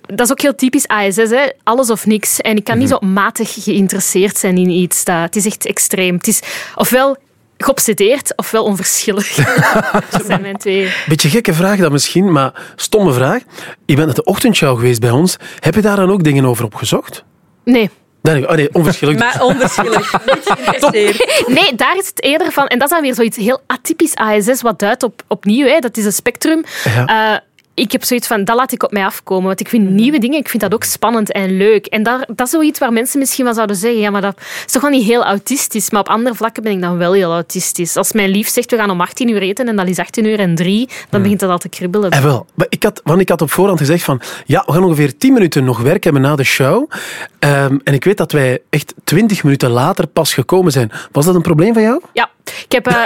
Dat 0.05 0.25
is 0.25 0.31
ook 0.31 0.41
heel 0.41 0.55
typisch 0.55 0.87
ASS, 0.87 1.15
hè. 1.15 1.49
alles 1.63 1.89
of 1.89 2.05
niks. 2.05 2.24
En 2.41 2.55
ik 2.55 2.63
kan 2.63 2.77
niet 2.77 2.89
zo 2.89 2.99
matig 2.99 3.63
geïnteresseerd 3.63 4.37
zijn 4.37 4.57
in 4.57 4.69
iets. 4.69 5.03
Dat, 5.03 5.15
het 5.15 5.35
is 5.35 5.45
echt 5.45 5.65
extreem. 5.65 6.15
Het 6.15 6.27
is 6.27 6.39
ofwel 6.75 7.17
geobsedeerd 7.57 8.33
ofwel 8.35 8.63
onverschillig. 8.63 9.35
dat 10.09 10.25
zijn 10.25 10.41
mijn 10.41 10.57
twee. 10.57 10.93
Beetje 11.07 11.29
gekke 11.29 11.53
vraag 11.53 11.77
dan 11.77 11.91
misschien, 11.91 12.31
maar 12.31 12.53
stomme 12.75 13.13
vraag. 13.13 13.41
Je 13.85 13.95
bent 13.95 14.05
naar 14.05 14.15
de 14.15 14.23
ochtendshow 14.23 14.77
geweest 14.77 14.99
bij 14.99 15.11
ons. 15.11 15.37
Heb 15.59 15.75
je 15.75 15.81
daar 15.81 15.95
dan 15.95 16.11
ook 16.11 16.23
dingen 16.23 16.45
over 16.45 16.65
opgezocht? 16.65 17.23
Nee. 17.63 17.89
Nee, 18.21 18.49
oh 18.49 18.55
nee, 18.55 18.69
onverschillig. 18.73 19.17
Maar 19.17 19.41
onverschillig. 19.41 20.13
nee, 21.47 21.75
daar 21.75 21.97
is 21.97 22.07
het 22.07 22.23
eerder 22.23 22.51
van... 22.51 22.67
En 22.67 22.79
dat 22.79 22.87
is 22.87 22.93
dan 22.93 23.03
weer 23.03 23.15
zoiets 23.15 23.37
heel 23.37 23.61
atypisch 23.67 24.15
ASS, 24.15 24.61
wat 24.61 24.79
duidt 24.79 25.03
op, 25.03 25.21
opnieuw. 25.27 25.67
Hè, 25.67 25.79
dat 25.79 25.97
is 25.97 26.05
een 26.05 26.13
spectrum. 26.13 26.63
Ja. 26.83 27.33
Uh, 27.33 27.39
ik 27.75 27.91
heb 27.91 28.03
zoiets 28.03 28.27
van, 28.27 28.43
dat 28.43 28.55
laat 28.55 28.71
ik 28.71 28.83
op 28.83 28.91
mij 28.91 29.05
afkomen. 29.05 29.45
Want 29.45 29.59
ik 29.59 29.67
vind 29.67 29.89
nieuwe 29.89 30.19
dingen, 30.19 30.39
ik 30.39 30.49
vind 30.49 30.63
dat 30.63 30.73
ook 30.73 30.83
spannend 30.83 31.31
en 31.31 31.57
leuk. 31.57 31.85
En 31.85 32.03
daar, 32.03 32.27
dat 32.27 32.45
is 32.45 32.49
zoiets 32.49 32.79
waar 32.79 32.93
mensen 32.93 33.19
misschien 33.19 33.45
wel 33.45 33.53
zouden 33.53 33.75
zeggen, 33.75 33.99
ja, 33.99 34.09
maar 34.09 34.21
dat 34.21 34.37
is 34.65 34.71
toch 34.71 34.81
wel 34.81 34.91
niet 34.91 35.05
heel 35.05 35.23
autistisch. 35.23 35.89
Maar 35.89 36.01
op 36.01 36.09
andere 36.09 36.35
vlakken 36.35 36.63
ben 36.63 36.71
ik 36.71 36.81
dan 36.81 36.97
wel 36.97 37.13
heel 37.13 37.31
autistisch. 37.31 37.95
Als 37.97 38.11
mijn 38.11 38.29
lief 38.29 38.47
zegt, 38.47 38.71
we 38.71 38.77
gaan 38.77 38.89
om 38.89 39.01
18 39.01 39.29
uur 39.29 39.41
eten 39.41 39.67
en 39.67 39.75
dat 39.75 39.87
is 39.87 39.99
18 39.99 40.25
uur 40.25 40.39
en 40.39 40.55
3, 40.55 40.89
dan 41.09 41.21
begint 41.21 41.39
dat 41.39 41.49
al 41.49 41.57
te 41.57 41.69
kribbelen. 41.69 42.11
En 42.11 42.23
wel, 42.23 42.45
maar 42.53 42.67
ik 42.69 42.83
had, 42.83 43.01
want 43.03 43.21
ik 43.21 43.29
had 43.29 43.41
op 43.41 43.51
voorhand 43.51 43.79
gezegd 43.79 44.03
van, 44.03 44.21
ja, 44.45 44.63
we 44.65 44.71
gaan 44.71 44.83
ongeveer 44.83 45.17
10 45.17 45.33
minuten 45.33 45.63
nog 45.63 45.81
werk 45.81 46.03
hebben 46.03 46.21
na 46.21 46.35
de 46.35 46.43
show. 46.43 46.91
Um, 47.39 47.81
en 47.83 47.93
ik 47.93 48.03
weet 48.03 48.17
dat 48.17 48.31
wij 48.31 48.59
echt 48.69 48.93
20 49.03 49.43
minuten 49.43 49.69
later 49.69 50.07
pas 50.07 50.33
gekomen 50.33 50.71
zijn. 50.71 50.91
Was 51.11 51.25
dat 51.25 51.35
een 51.35 51.41
probleem 51.41 51.73
van 51.73 51.83
jou? 51.83 52.01
Ja. 52.13 52.29
Ik 52.63 52.71
heb... 52.71 52.87
Uh... 52.87 53.03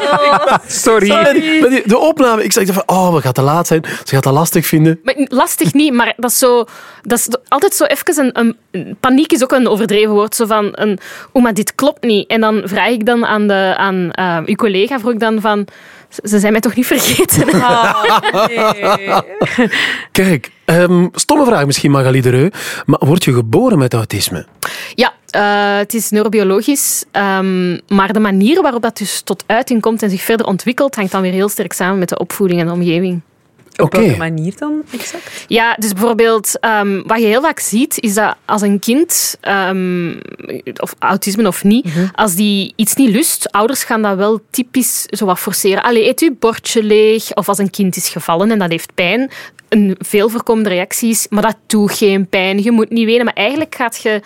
oh, 0.00 0.56
sorry. 0.66 1.06
sorry. 1.06 1.82
De 1.86 1.98
opname, 1.98 2.44
ik 2.44 2.52
zei 2.52 2.66
van, 2.66 2.82
oh, 2.86 3.14
we 3.14 3.20
gaan 3.20 3.32
te 3.32 3.42
laat 3.42 3.66
zijn. 3.66 3.84
Ze 4.04 4.14
gaat 4.14 4.22
dat 4.22 4.32
lastig 4.32 4.66
vinden. 4.66 5.00
Maar, 5.02 5.14
lastig 5.18 5.74
niet, 5.74 5.92
maar 5.92 6.12
dat 6.16 6.30
is, 6.30 6.38
zo, 6.38 6.64
dat 7.02 7.18
is 7.18 7.28
altijd 7.48 7.74
zo 7.74 7.84
even 7.84 8.36
een, 8.36 8.56
een... 8.70 8.96
Paniek 9.00 9.32
is 9.32 9.42
ook 9.42 9.52
een 9.52 9.68
overdreven 9.68 10.14
woord. 10.14 10.34
Zo 10.34 10.46
van, 10.46 10.68
een, 10.72 10.98
oh, 11.32 11.42
maar 11.42 11.54
dit 11.54 11.74
klopt 11.74 12.02
niet. 12.02 12.28
En 12.30 12.40
dan 12.40 12.62
vraag 12.64 12.88
ik 12.88 13.06
dan 13.06 13.26
aan, 13.26 13.46
de, 13.46 13.74
aan 13.76 14.10
uh, 14.18 14.38
uw 14.46 14.54
collega, 14.54 14.98
vroeg 14.98 15.12
ik 15.12 15.20
dan 15.20 15.40
van... 15.40 15.66
Ze 16.08 16.38
zijn 16.38 16.52
mij 16.52 16.60
toch 16.60 16.74
niet 16.74 16.86
vergeten? 16.86 17.48
Oh, 17.54 18.46
nee. 18.46 19.08
Kijk, 20.12 20.50
um, 20.64 21.10
stomme 21.14 21.44
vraag 21.44 21.66
misschien, 21.66 21.90
Magali 21.90 22.20
de 22.20 22.30
Reu. 22.30 22.50
Maar 22.86 22.98
word 23.04 23.24
je 23.24 23.32
geboren 23.32 23.78
met 23.78 23.94
autisme? 23.94 24.46
Ja, 24.94 25.12
uh, 25.36 25.78
het 25.78 25.94
is 25.94 26.10
neurobiologisch. 26.10 27.04
Um, 27.12 27.80
maar 27.88 28.12
de 28.12 28.20
manier 28.20 28.62
waarop 28.62 28.82
dat 28.82 28.98
dus 28.98 29.20
tot 29.20 29.44
uiting 29.46 29.80
komt 29.80 30.02
en 30.02 30.10
zich 30.10 30.22
verder 30.22 30.46
ontwikkelt, 30.46 30.94
hangt 30.94 31.12
dan 31.12 31.22
weer 31.22 31.32
heel 31.32 31.48
sterk 31.48 31.72
samen 31.72 31.98
met 31.98 32.08
de 32.08 32.18
opvoeding 32.18 32.60
en 32.60 32.66
de 32.66 32.72
omgeving. 32.72 33.20
Op 33.78 33.84
okay. 33.84 34.00
welke 34.00 34.18
manier 34.18 34.54
dan 34.56 34.82
exact? 34.92 35.44
Ja, 35.46 35.74
dus 35.74 35.92
bijvoorbeeld, 35.92 36.58
um, 36.60 37.02
wat 37.06 37.18
je 37.18 37.26
heel 37.26 37.42
vaak 37.42 37.58
ziet, 37.58 38.00
is 38.00 38.14
dat 38.14 38.36
als 38.44 38.62
een 38.62 38.78
kind, 38.78 39.38
um, 39.48 40.20
of 40.76 40.94
autisme 40.98 41.46
of 41.46 41.64
niet, 41.64 41.84
mm 41.84 41.90
-hmm. 41.90 42.10
als 42.14 42.34
die 42.34 42.72
iets 42.76 42.94
niet 42.94 43.10
lust, 43.10 43.52
ouders 43.52 43.84
gaan 43.84 44.02
dat 44.02 44.16
wel 44.16 44.40
typisch 44.50 45.04
zo 45.04 45.26
wat 45.26 45.38
forceren. 45.38 45.82
Allee, 45.82 46.08
eet 46.08 46.20
je 46.20 46.32
bordje 46.38 46.82
leeg. 46.82 47.34
Of 47.34 47.48
als 47.48 47.58
een 47.58 47.70
kind 47.70 47.96
is 47.96 48.08
gevallen 48.08 48.50
en 48.50 48.58
dat 48.58 48.70
heeft 48.70 48.94
pijn. 48.94 49.30
Een 49.68 49.96
veel 49.98 50.28
voorkomende 50.28 50.68
reactie 50.68 51.10
is, 51.10 51.26
maar 51.30 51.42
dat 51.42 51.56
doet 51.66 51.92
geen 51.92 52.28
pijn, 52.28 52.62
je 52.62 52.70
moet 52.70 52.90
niet 52.90 53.04
wenen. 53.04 53.24
Maar 53.24 53.34
eigenlijk 53.34 53.74
gaat 53.74 54.02
je 54.02 54.20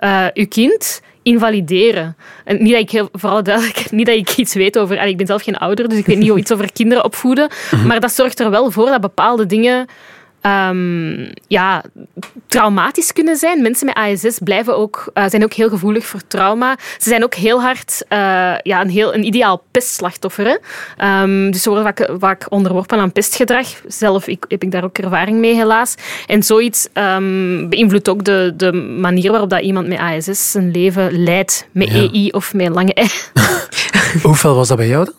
uh, 0.00 0.26
je 0.32 0.46
kind 0.46 1.00
invalideren. 1.24 2.16
En 2.44 2.62
niet 2.62 2.72
dat 2.72 2.80
ik 2.80 2.90
heel, 2.90 3.08
vooral 3.12 3.42
duidelijk, 3.42 3.90
niet 3.90 4.06
dat 4.06 4.16
ik 4.16 4.36
iets 4.36 4.54
weet 4.54 4.78
over. 4.78 5.06
Ik 5.06 5.16
ben 5.16 5.26
zelf 5.26 5.42
geen 5.42 5.56
ouder, 5.56 5.88
dus 5.88 5.98
ik 5.98 6.06
weet 6.06 6.18
niet 6.18 6.36
iets 6.36 6.52
over 6.52 6.72
kinderen 6.72 7.04
opvoeden. 7.04 7.48
Maar 7.86 8.00
dat 8.00 8.12
zorgt 8.12 8.40
er 8.40 8.50
wel 8.50 8.70
voor 8.70 8.86
dat 8.86 9.00
bepaalde 9.00 9.46
dingen. 9.46 9.86
Um, 10.46 11.32
ja, 11.46 11.82
traumatisch 12.46 13.12
kunnen 13.12 13.36
zijn. 13.36 13.62
Mensen 13.62 13.86
met 13.86 13.94
ASS 13.94 14.38
blijven 14.38 14.76
ook, 14.76 15.10
uh, 15.14 15.24
zijn 15.28 15.44
ook 15.44 15.52
heel 15.52 15.68
gevoelig 15.68 16.06
voor 16.06 16.20
trauma. 16.26 16.76
Ze 16.98 17.08
zijn 17.08 17.24
ook 17.24 17.34
heel 17.34 17.62
hard 17.62 18.04
uh, 18.08 18.18
ja, 18.62 18.80
een, 18.80 18.90
heel, 18.90 19.14
een 19.14 19.24
ideaal 19.24 19.62
pestslachtoffer. 19.70 20.46
Hè? 20.96 21.22
Um, 21.22 21.50
dus 21.50 21.62
ze 21.62 21.70
worden 21.70 21.86
vaak, 21.86 22.10
vaak 22.18 22.46
onderworpen 22.48 22.98
aan 22.98 23.12
pestgedrag. 23.12 23.66
Zelf 23.86 24.26
ik, 24.26 24.44
heb 24.48 24.62
ik 24.62 24.70
daar 24.70 24.84
ook 24.84 24.98
ervaring 24.98 25.38
mee, 25.38 25.54
helaas. 25.54 25.94
En 26.26 26.42
zoiets 26.42 26.88
um, 26.94 27.68
beïnvloedt 27.68 28.08
ook 28.08 28.24
de, 28.24 28.52
de 28.56 28.72
manier 28.72 29.30
waarop 29.30 29.50
dat 29.50 29.60
iemand 29.60 29.88
met 29.88 29.98
ASS 29.98 30.50
zijn 30.50 30.70
leven 30.70 31.22
leidt. 31.22 31.66
Met 31.70 31.88
ja. 31.88 31.94
EI 31.94 32.30
of 32.30 32.54
met 32.54 32.68
lange 32.68 32.92
E. 32.94 33.06
Hoeveel 34.22 34.54
was 34.54 34.68
dat 34.68 34.76
bij 34.76 34.88
jou 34.88 35.04
dan? 35.04 35.14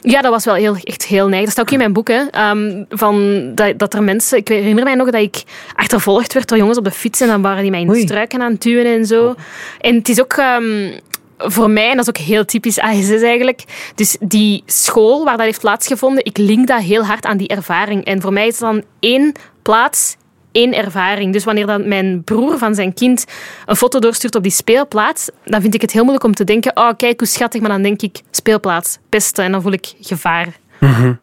Ja, 0.00 0.20
dat 0.20 0.30
was 0.30 0.44
wel 0.44 0.54
heel, 0.54 0.76
echt 0.82 1.04
heel 1.04 1.28
neig. 1.28 1.42
Dat 1.42 1.52
staat 1.52 1.64
ook 1.64 1.72
in 1.72 1.78
mijn 1.78 1.92
boek. 1.92 2.08
Hè. 2.08 2.22
Ehm, 2.30 2.84
van 2.88 3.44
dat, 3.54 3.78
dat 3.78 3.94
er 3.94 4.02
mensen... 4.02 4.38
Ik 4.38 4.48
herinner 4.48 4.84
mij 4.84 4.94
nog 4.94 5.10
dat 5.10 5.22
ik 5.22 5.42
achtervolgd 5.74 6.32
werd 6.32 6.48
door 6.48 6.58
jongens 6.58 6.78
op 6.78 6.84
de 6.84 6.90
fiets 6.90 7.20
en 7.20 7.28
dan 7.28 7.42
waren 7.42 7.62
die 7.62 7.70
mij 7.70 7.80
in 7.80 7.94
struiken 7.94 8.42
aan 8.42 8.52
het 8.52 8.62
duwen 8.62 8.86
en 8.86 9.06
zo. 9.06 9.34
En 9.80 9.94
het 9.94 10.08
is 10.08 10.20
ook... 10.20 10.32
ehm, 10.32 10.90
voor 11.44 11.70
mij, 11.70 11.90
en 11.90 11.96
dat 11.96 12.08
is 12.08 12.20
ook 12.20 12.26
heel 12.26 12.44
typisch 12.44 12.78
ASS 12.78 13.22
eigenlijk, 13.22 13.64
dus 13.94 14.16
die 14.20 14.62
school 14.66 15.24
waar 15.24 15.36
dat 15.36 15.46
heeft 15.46 15.60
plaatsgevonden, 15.60 16.24
ik 16.24 16.38
link 16.38 16.66
dat 16.66 16.80
heel 16.80 17.04
hard 17.04 17.24
aan 17.24 17.36
die 17.36 17.48
ervaring. 17.48 18.04
En 18.04 18.20
voor 18.20 18.32
mij 18.32 18.46
is 18.46 18.58
dan 18.58 18.82
één 19.00 19.32
plaats, 19.62 20.16
één 20.52 20.74
ervaring. 20.74 21.32
Dus 21.32 21.44
wanneer 21.44 21.66
dan 21.66 21.88
mijn 21.88 22.24
broer 22.24 22.58
van 22.58 22.74
zijn 22.74 22.94
kind 22.94 23.24
een 23.66 23.76
foto 23.76 23.98
doorstuurt 23.98 24.34
op 24.34 24.42
die 24.42 24.52
speelplaats, 24.52 25.28
dan 25.44 25.60
vind 25.60 25.74
ik 25.74 25.80
het 25.80 25.92
heel 25.92 26.02
moeilijk 26.02 26.24
om 26.24 26.34
te 26.34 26.44
denken, 26.44 26.76
oh 26.76 26.90
kijk 26.96 27.18
hoe 27.20 27.28
schattig, 27.28 27.60
maar 27.60 27.70
dan 27.70 27.82
denk 27.82 28.02
ik 28.02 28.20
speelplaats, 28.30 28.98
pesten, 29.08 29.44
en 29.44 29.52
dan 29.52 29.62
voel 29.62 29.72
ik 29.72 29.92
gevaar. 30.00 30.60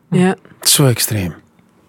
Ja. 0.09 0.36
Zo 0.62 0.86
extreem. 0.86 1.36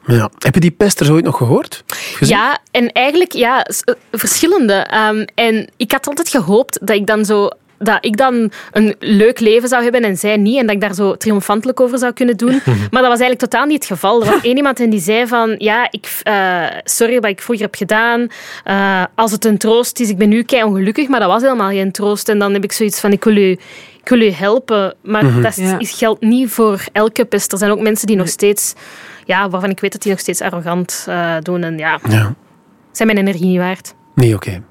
Ja. 0.06 0.30
Heb 0.38 0.54
je 0.54 0.60
die 0.60 0.70
pesters 0.70 1.10
ooit 1.10 1.24
nog 1.24 1.36
gehoord? 1.36 1.84
Gezien? 1.86 2.36
Ja, 2.36 2.58
en 2.70 2.92
eigenlijk 2.92 3.32
ja, 3.32 3.62
eh, 3.62 3.94
verschillende. 4.12 4.72
Ehm, 4.72 5.24
en 5.34 5.70
ik 5.76 5.92
had 5.92 6.06
altijd 6.06 6.28
gehoopt 6.28 6.78
dat 6.86 6.96
ik 6.96 7.06
dan 7.06 7.24
zo 7.24 7.48
dat 7.82 7.98
ik 8.00 8.16
dan 8.16 8.50
een 8.72 8.94
leuk 8.98 9.40
leven 9.40 9.68
zou 9.68 9.82
hebben 9.82 10.02
en 10.02 10.16
zij 10.16 10.36
niet. 10.36 10.58
En 10.58 10.66
dat 10.66 10.74
ik 10.74 10.80
daar 10.80 10.94
zo 10.94 11.16
triomfantelijk 11.16 11.80
over 11.80 11.98
zou 11.98 12.12
kunnen 12.12 12.36
doen. 12.36 12.60
Maar 12.64 13.02
dat 13.02 13.10
was 13.10 13.20
eigenlijk 13.20 13.38
totaal 13.38 13.64
niet 13.66 13.76
het 13.76 13.86
geval. 13.86 14.22
Er 14.24 14.30
was 14.30 14.42
één 14.50 14.56
iemand 14.56 14.80
en 14.80 14.90
die 14.90 15.00
zei 15.00 15.26
van... 15.26 15.54
Ja, 15.58 15.88
ik, 15.90 16.20
eh, 16.22 16.62
sorry 16.84 17.20
wat 17.20 17.30
ik 17.30 17.40
vroeger 17.40 17.64
heb 17.64 17.74
gedaan. 17.74 18.26
Eh, 18.64 19.04
als 19.14 19.32
het 19.32 19.44
een 19.44 19.58
troost 19.58 20.00
is, 20.00 20.08
ik 20.08 20.18
ben 20.18 20.28
nu 20.28 20.42
kei 20.42 20.62
ongelukkig. 20.62 21.08
Maar 21.08 21.20
dat 21.20 21.28
was 21.28 21.42
helemaal 21.42 21.70
geen 21.70 21.92
troost. 21.92 22.28
En 22.28 22.38
dan 22.38 22.52
heb 22.52 22.64
ik 22.64 22.72
zoiets 22.72 23.00
van... 23.00 23.12
Ik 23.12 23.24
wil 23.24 23.36
u, 23.36 23.50
ik 24.02 24.08
wil 24.08 24.20
u 24.20 24.30
helpen. 24.30 24.94
Maar 25.02 25.40
dat 25.42 25.56
is, 25.58 25.70
Ja. 25.70 25.76
geldt 25.80 26.20
niet 26.20 26.50
voor 26.50 26.84
elke 26.92 27.24
pest. 27.24 27.52
Er 27.52 27.58
zijn 27.58 27.70
ook 27.70 27.80
mensen 27.80 28.06
die 28.06 28.16
nog 28.16 28.28
steeds... 28.28 28.74
Ja, 29.24 29.48
waarvan 29.48 29.70
ik 29.70 29.80
weet 29.80 29.92
dat 29.92 30.02
die 30.02 30.10
nog 30.10 30.20
steeds 30.20 30.40
arrogant 30.40 31.04
eh, 31.08 31.36
doen. 31.42 31.62
En 31.62 31.78
ja, 31.78 31.98
Ja. 32.08 32.34
zijn 32.92 33.08
mijn 33.14 33.18
energie 33.26 33.46
niet 33.46 33.58
waard. 33.58 33.94
Nee, 34.14 34.34
oké. 34.34 34.62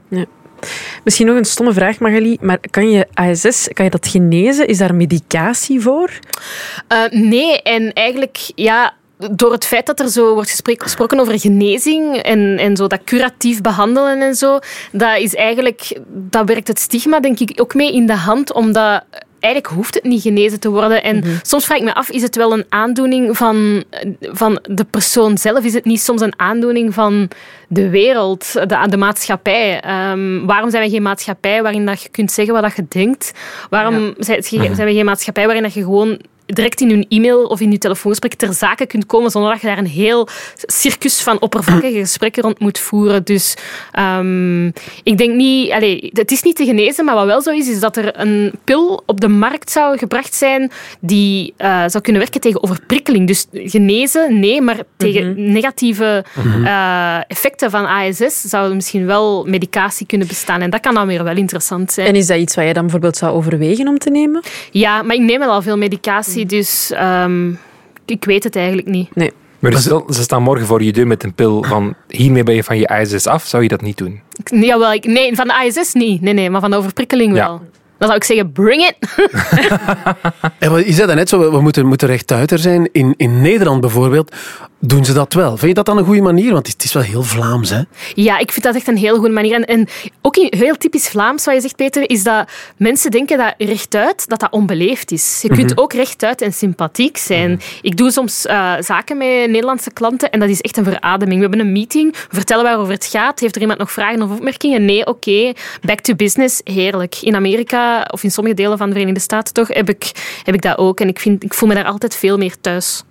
Misschien 1.03 1.27
nog 1.27 1.35
een 1.35 1.45
stomme 1.45 1.73
vraag, 1.73 1.99
Magali. 1.99 2.37
Maar 2.41 2.59
kan 2.69 2.89
je 2.89 3.07
ASS, 3.13 3.67
kan 3.73 3.85
je 3.85 3.91
dat 3.91 4.07
genezen? 4.07 4.67
Is 4.67 4.77
daar 4.77 4.95
medicatie 4.95 5.81
voor? 5.81 6.19
Eh, 6.87 7.03
nee, 7.09 7.61
en 7.61 7.93
eigenlijk, 7.93 8.51
ja, 8.55 8.93
door 9.31 9.51
het 9.51 9.65
feit 9.65 9.85
dat 9.85 9.99
er 9.99 10.09
zo 10.09 10.33
wordt 10.33 10.61
gesproken 10.65 11.19
over 11.19 11.39
genezing 11.39 12.15
en, 12.15 12.57
en 12.57 12.75
zo 12.77 12.87
dat 12.87 13.03
curatief 13.03 13.61
behandelen 13.61 14.21
en 14.21 14.35
zo, 14.35 14.59
dat 14.91 15.17
is 15.17 15.35
eigenlijk, 15.35 15.99
dat 16.07 16.47
werkt 16.47 16.67
het 16.67 16.79
stigma 16.79 17.19
denk 17.19 17.39
ik 17.39 17.61
ook 17.61 17.73
mee 17.73 17.93
in 17.93 18.05
de 18.05 18.15
hand, 18.15 18.53
omdat 18.53 19.03
eigenlijk 19.39 19.73
hoeft 19.73 19.93
het 19.93 20.03
niet 20.03 20.21
genezen 20.21 20.59
te 20.59 20.69
worden. 20.69 21.03
En 21.03 21.23
soms 21.41 21.65
vraag 21.65 21.77
ik 21.77 21.83
me 21.83 21.93
af, 21.93 22.09
is 22.09 22.21
het 22.21 22.35
wel 22.35 22.53
een 22.53 22.65
aandoening 22.69 23.37
van, 23.37 23.83
van 24.19 24.59
de 24.69 24.83
persoon 24.83 25.37
zelf? 25.37 25.63
Is 25.63 25.73
het 25.73 25.85
niet 25.85 26.01
soms 26.01 26.21
een 26.21 26.39
aandoening 26.39 26.93
van 26.93 27.29
de 27.67 27.89
wereld, 27.89 28.53
de, 28.53 28.85
de 28.89 28.97
maatschappij? 28.97 29.79
Ehm, 29.81 30.45
waarom 30.45 30.69
zijn 30.69 30.83
we 30.83 30.89
geen 30.89 31.01
maatschappij 31.01 31.61
waarin 31.61 31.85
dat 31.85 32.01
je 32.01 32.09
kunt 32.09 32.31
zeggen 32.31 32.53
wat 32.53 32.63
dat 32.63 32.75
je 32.75 32.85
denkt? 32.87 33.31
Waarom 33.69 34.13
zijn, 34.17 34.43
zijn 34.43 34.75
we 34.75 34.93
geen 34.93 35.05
maatschappij 35.05 35.45
waarin 35.45 35.63
dat 35.63 35.73
je 35.73 35.83
gewoon 35.83 36.19
direct 36.53 36.81
in 36.81 36.89
je 36.89 37.05
e-mail 37.07 37.45
of 37.45 37.59
in 37.59 37.71
je 37.71 37.77
telefoongesprek 37.77 38.33
ter 38.33 38.53
zake 38.53 38.85
kunt 38.85 39.05
komen 39.05 39.31
zonder 39.31 39.51
dat 39.51 39.61
je 39.61 39.67
daar 39.67 39.77
een 39.77 39.85
heel 39.85 40.27
circus 40.57 41.21
van 41.21 41.41
oppervlakkige 41.41 41.99
gesprekken 41.99 42.43
rond 42.43 42.59
moet 42.59 42.79
voeren. 42.79 43.23
Dus 43.23 43.55
ehm, 43.91 44.65
ik 45.03 45.17
denk 45.17 45.35
niet... 45.35 45.71
Allee, 45.71 46.09
het 46.13 46.31
is 46.31 46.41
niet 46.41 46.55
te 46.55 46.65
genezen, 46.65 47.05
maar 47.05 47.15
wat 47.15 47.25
wel 47.25 47.41
zo 47.41 47.51
is, 47.51 47.69
is 47.69 47.79
dat 47.79 47.97
er 47.97 48.19
een 48.19 48.53
pil 48.63 49.03
op 49.05 49.21
de 49.21 49.27
markt 49.27 49.71
zou 49.71 49.97
gebracht 49.97 50.33
zijn 50.33 50.71
die 50.99 51.53
eh, 51.57 51.83
zou 51.87 52.03
kunnen 52.03 52.21
werken 52.21 52.41
tegen 52.41 52.63
overprikkeling. 52.63 53.27
Dus 53.27 53.45
genezen, 53.51 54.39
nee, 54.39 54.61
maar 54.61 54.77
tegen 54.97 55.51
negatieve 55.51 56.25
eh, 56.63 57.17
effecten 57.27 57.71
van 57.71 57.85
ASS 57.85 58.41
zou 58.41 58.69
er 58.69 58.75
misschien 58.75 59.05
wel 59.05 59.45
medicatie 59.47 60.05
kunnen 60.05 60.27
bestaan. 60.27 60.61
En 60.61 60.69
dat 60.69 60.79
kan 60.79 60.93
dan 60.93 61.07
weer 61.07 61.23
wel 61.23 61.35
interessant 61.35 61.91
zijn. 61.91 62.07
En 62.07 62.15
is 62.15 62.27
dat 62.27 62.37
iets 62.37 62.55
wat 62.55 62.63
jij 62.63 62.73
dan 62.73 62.83
bijvoorbeeld 62.83 63.17
zou 63.17 63.33
overwegen 63.33 63.87
om 63.87 63.97
te 63.97 64.09
nemen? 64.09 64.41
Ja, 64.71 65.01
maar 65.01 65.15
ik 65.15 65.21
neem 65.21 65.39
wel 65.39 65.51
al 65.51 65.61
veel 65.61 65.77
medicatie, 65.77 66.38
dus 66.45 66.91
ehm, 66.91 67.49
ik 68.05 68.25
weet 68.25 68.43
het 68.43 68.55
eigenlijk 68.55 68.87
niet. 68.87 69.15
Nee. 69.15 69.31
Maar 69.59 69.71
dus 69.71 69.81
stel, 69.81 70.05
ze 70.09 70.21
staan 70.21 70.41
morgen 70.43 70.65
voor 70.65 70.83
je 70.83 70.91
deur 70.91 71.07
met 71.07 71.23
een 71.23 71.33
pil 71.33 71.63
van 71.63 71.93
hiermee 72.07 72.43
ben 72.43 72.55
je 72.55 72.63
van 72.63 72.77
je 72.77 72.99
ISS 73.01 73.27
af, 73.27 73.45
zou 73.45 73.63
je 73.63 73.69
dat 73.69 73.81
niet 73.81 73.97
doen? 73.97 74.21
Ik, 74.37 74.51
nee, 74.51 74.65
jawel, 74.65 74.93
ik, 74.93 75.05
nee, 75.05 75.35
van 75.35 75.47
de 75.47 75.53
ASS 75.53 75.93
niet. 75.93 76.21
Nee, 76.21 76.33
nee, 76.33 76.49
maar 76.49 76.61
van 76.61 76.69
de 76.69 76.75
overprikkeling 76.77 77.35
Ja. 77.35 77.47
wel. 77.47 77.61
Dan 77.97 78.07
zou 78.07 78.15
ik 78.15 78.23
zeggen, 78.23 78.51
bring 78.51 78.81
it. 78.81 78.95
En 80.59 80.71
wat- 80.71 80.85
je 80.85 80.93
zei 80.93 81.13
net 81.15 81.29
zo, 81.29 81.39
we- 81.39 81.51
we 81.51 81.61
moeten, 81.61 81.85
moeten 81.85 82.07
rechtuiter 82.07 82.59
zijn. 82.59 82.89
In, 82.91 83.13
in 83.17 83.41
Nederland 83.41 83.81
bijvoorbeeld 83.81 84.35
doen 84.79 85.05
ze 85.05 85.13
dat 85.13 85.33
wel. 85.33 85.49
Vind 85.49 85.61
je 85.61 85.73
dat 85.73 85.85
dan 85.85 85.97
een 85.97 86.05
goede 86.05 86.21
manier? 86.21 86.53
Want 86.53 86.67
het 86.67 86.83
is, 86.83 86.93
wel 86.93 87.03
heel 87.03 87.23
Vlaams, 87.23 87.69
hè? 87.69 87.81
Ja, 88.13 88.37
ik 88.37 88.51
vind 88.51 88.65
dat 88.65 88.75
echt 88.75 88.87
een 88.87 88.97
heel 88.97 89.15
goede 89.15 89.33
manier. 89.33 89.53
En, 89.53 89.65
en 89.65 89.87
ook 90.21 90.35
heel 90.35 90.77
typisch 90.77 91.07
Vlaams, 91.07 91.45
wat 91.45 91.55
je 91.55 91.61
zegt, 91.61 91.75
Peter, 91.75 92.09
is 92.09 92.23
dat 92.23 92.51
mensen 92.77 93.11
denken 93.11 93.37
dat 93.37 93.53
rechtuit 93.57 94.29
dat 94.29 94.39
dat 94.39 94.51
onbeleefd 94.51 95.11
is. 95.11 95.39
Je 95.41 95.49
kunt 95.49 95.77
ook 95.77 95.93
rechtuit 95.93 96.41
en 96.41 96.53
sympathiek 96.53 97.17
zijn. 97.17 97.61
Ik 97.81 97.97
doe 97.97 98.11
soms 98.11 98.45
eh, 98.45 98.73
zaken 98.79 99.17
met 99.17 99.27
Nederlandse 99.27 99.91
klanten 99.91 100.31
en 100.31 100.39
dat 100.39 100.49
is 100.49 100.61
echt 100.61 100.77
een 100.77 100.83
verademing. 100.83 101.35
We 101.35 101.47
hebben 101.47 101.65
een 101.65 101.71
meeting, 101.71 102.11
we 102.11 102.35
vertellen 102.35 102.63
waarover 102.63 102.93
het 102.93 103.05
gaat. 103.05 103.39
Heeft 103.39 103.55
er 103.55 103.61
iemand 103.61 103.79
nog 103.79 103.91
vragen 103.91 104.21
of 104.21 104.31
opmerkingen? 104.31 104.85
Nee, 104.85 105.05
oké. 105.05 105.53
Back 105.81 105.99
to 105.99 106.15
business, 106.15 106.61
heerlijk. 106.63 107.17
In 107.21 107.35
Amerika, 107.35 108.07
of 108.11 108.23
in 108.23 108.31
sommige 108.31 108.55
delen 108.55 108.77
van 108.77 108.87
de 108.87 108.93
Verenigde 108.93 109.19
Staten 109.19 109.53
toch, 109.53 109.67
heb 109.67 109.89
ik, 109.89 110.11
heb 110.43 110.55
ik 110.55 110.61
dat 110.61 110.77
ook. 110.77 110.99
En 110.99 111.07
ik, 111.07 111.19
vind, 111.19 111.43
ik 111.43 111.53
voel 111.53 111.69
me 111.69 111.75
daar 111.75 111.85
altijd 111.85 112.15
veel 112.15 112.37
meer 112.37 112.55
thuis. 112.61 113.03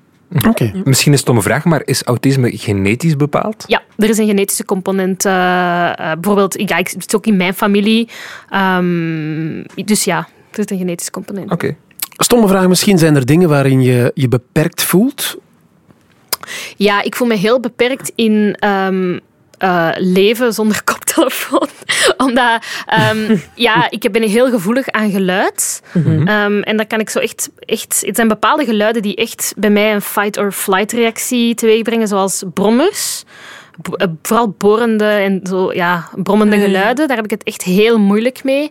Oké. 0.49 0.73
Misschien 0.85 1.12
een 1.12 1.18
stomme 1.18 1.42
vraag, 1.42 1.64
maar 1.64 1.82
is 1.85 2.02
autisme 2.02 2.56
genetisch 2.56 3.16
bepaald? 3.16 3.64
Ja, 3.66 3.82
er 3.97 4.08
is 4.08 4.18
een 4.18 4.26
genetische 4.26 4.64
component. 4.64 5.25
eh, 5.25 5.88
eh, 5.88 5.94
bijvoorbeeld, 5.97 6.68
ja, 6.68 6.76
ik 6.76 6.88
zit 6.88 7.14
ook 7.16 7.26
in 7.26 7.37
mijn 7.37 7.54
familie. 7.54 8.08
Ehm, 8.50 9.62
dus 9.85 10.04
ja, 10.04 10.28
er 10.50 10.58
is 10.58 10.70
een 10.70 10.78
genetische 10.78 11.11
component. 11.11 11.50
Oké. 11.50 11.76
Stomme 12.16 12.49
vraag 12.49 12.68
misschien. 12.68 12.99
Zijn 12.99 13.16
er 13.16 13.26
dingen 13.26 13.49
waarin 13.49 13.80
je 13.82 14.11
je 14.14 14.28
beperkt 14.28 14.82
voelt? 14.82 15.37
Ja, 16.76 17.02
ik 17.02 17.16
voel 17.16 17.28
me 17.28 17.35
heel 17.37 17.61
beperkt 17.61 18.12
in 18.14 18.56
ehm, 18.58 19.18
eh, 19.58 19.88
leven 19.97 20.52
zonder 20.54 20.85
koptelefoon. 21.14 21.68
Omdat, 22.26 22.64
ehm, 22.86 23.36
ja, 23.54 23.90
ik 23.90 24.12
ben 24.12 24.22
heel 24.22 24.50
gevoelig 24.50 24.88
aan 24.88 25.10
geluid. 25.10 25.82
Ehm, 25.94 26.60
en 26.60 26.76
dan 26.76 26.86
kan 26.86 27.00
ik 27.00 27.10
zo 27.10 27.18
echt, 27.18 27.50
echt... 27.58 28.02
Het 28.06 28.16
zijn 28.16 28.28
bepaalde 28.28 28.64
geluiden 28.64 29.02
die 29.02 29.14
echt 29.14 29.54
bij 29.56 29.70
mij 29.70 29.94
een 29.94 30.02
fight-or-flight 30.02 30.92
reactie 30.92 31.54
teweegbrengen, 31.54 32.08
zoals 32.08 32.44
brommers. 32.54 33.24
Eh, 33.96 34.06
Vooral 34.22 34.54
borende 34.58 35.04
en 35.04 35.40
zo, 35.42 35.72
ja, 35.72 36.08
brommende 36.22 36.58
geluiden, 36.58 37.08
daar 37.08 37.16
heb 37.16 37.24
ik 37.24 37.30
het 37.30 37.42
echt 37.42 37.62
heel 37.62 37.98
moeilijk 37.98 38.44
mee. 38.44 38.68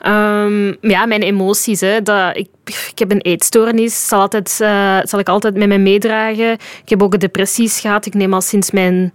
Ehm, 0.00 0.74
ja, 0.80 1.06
mijn 1.06 1.22
emoties. 1.22 1.80
Hè, 1.80 2.02
dat, 2.02 2.36
ik, 2.36 2.48
ik 2.64 2.98
heb 2.98 3.10
een 3.10 3.20
eetstoornis, 3.20 4.08
zal, 4.08 4.20
altijd, 4.20 4.58
eh, 4.60 4.98
zal 5.02 5.18
ik 5.18 5.28
altijd 5.28 5.54
met 5.54 5.68
me 5.68 5.78
meedragen. 5.78 6.52
Ik 6.52 6.88
heb 6.88 7.02
ook 7.02 7.20
depressies 7.20 7.80
gehad. 7.80 8.06
Ik 8.06 8.14
neem 8.14 8.34
al 8.34 8.40
sinds 8.40 8.70
mijn 8.70 9.12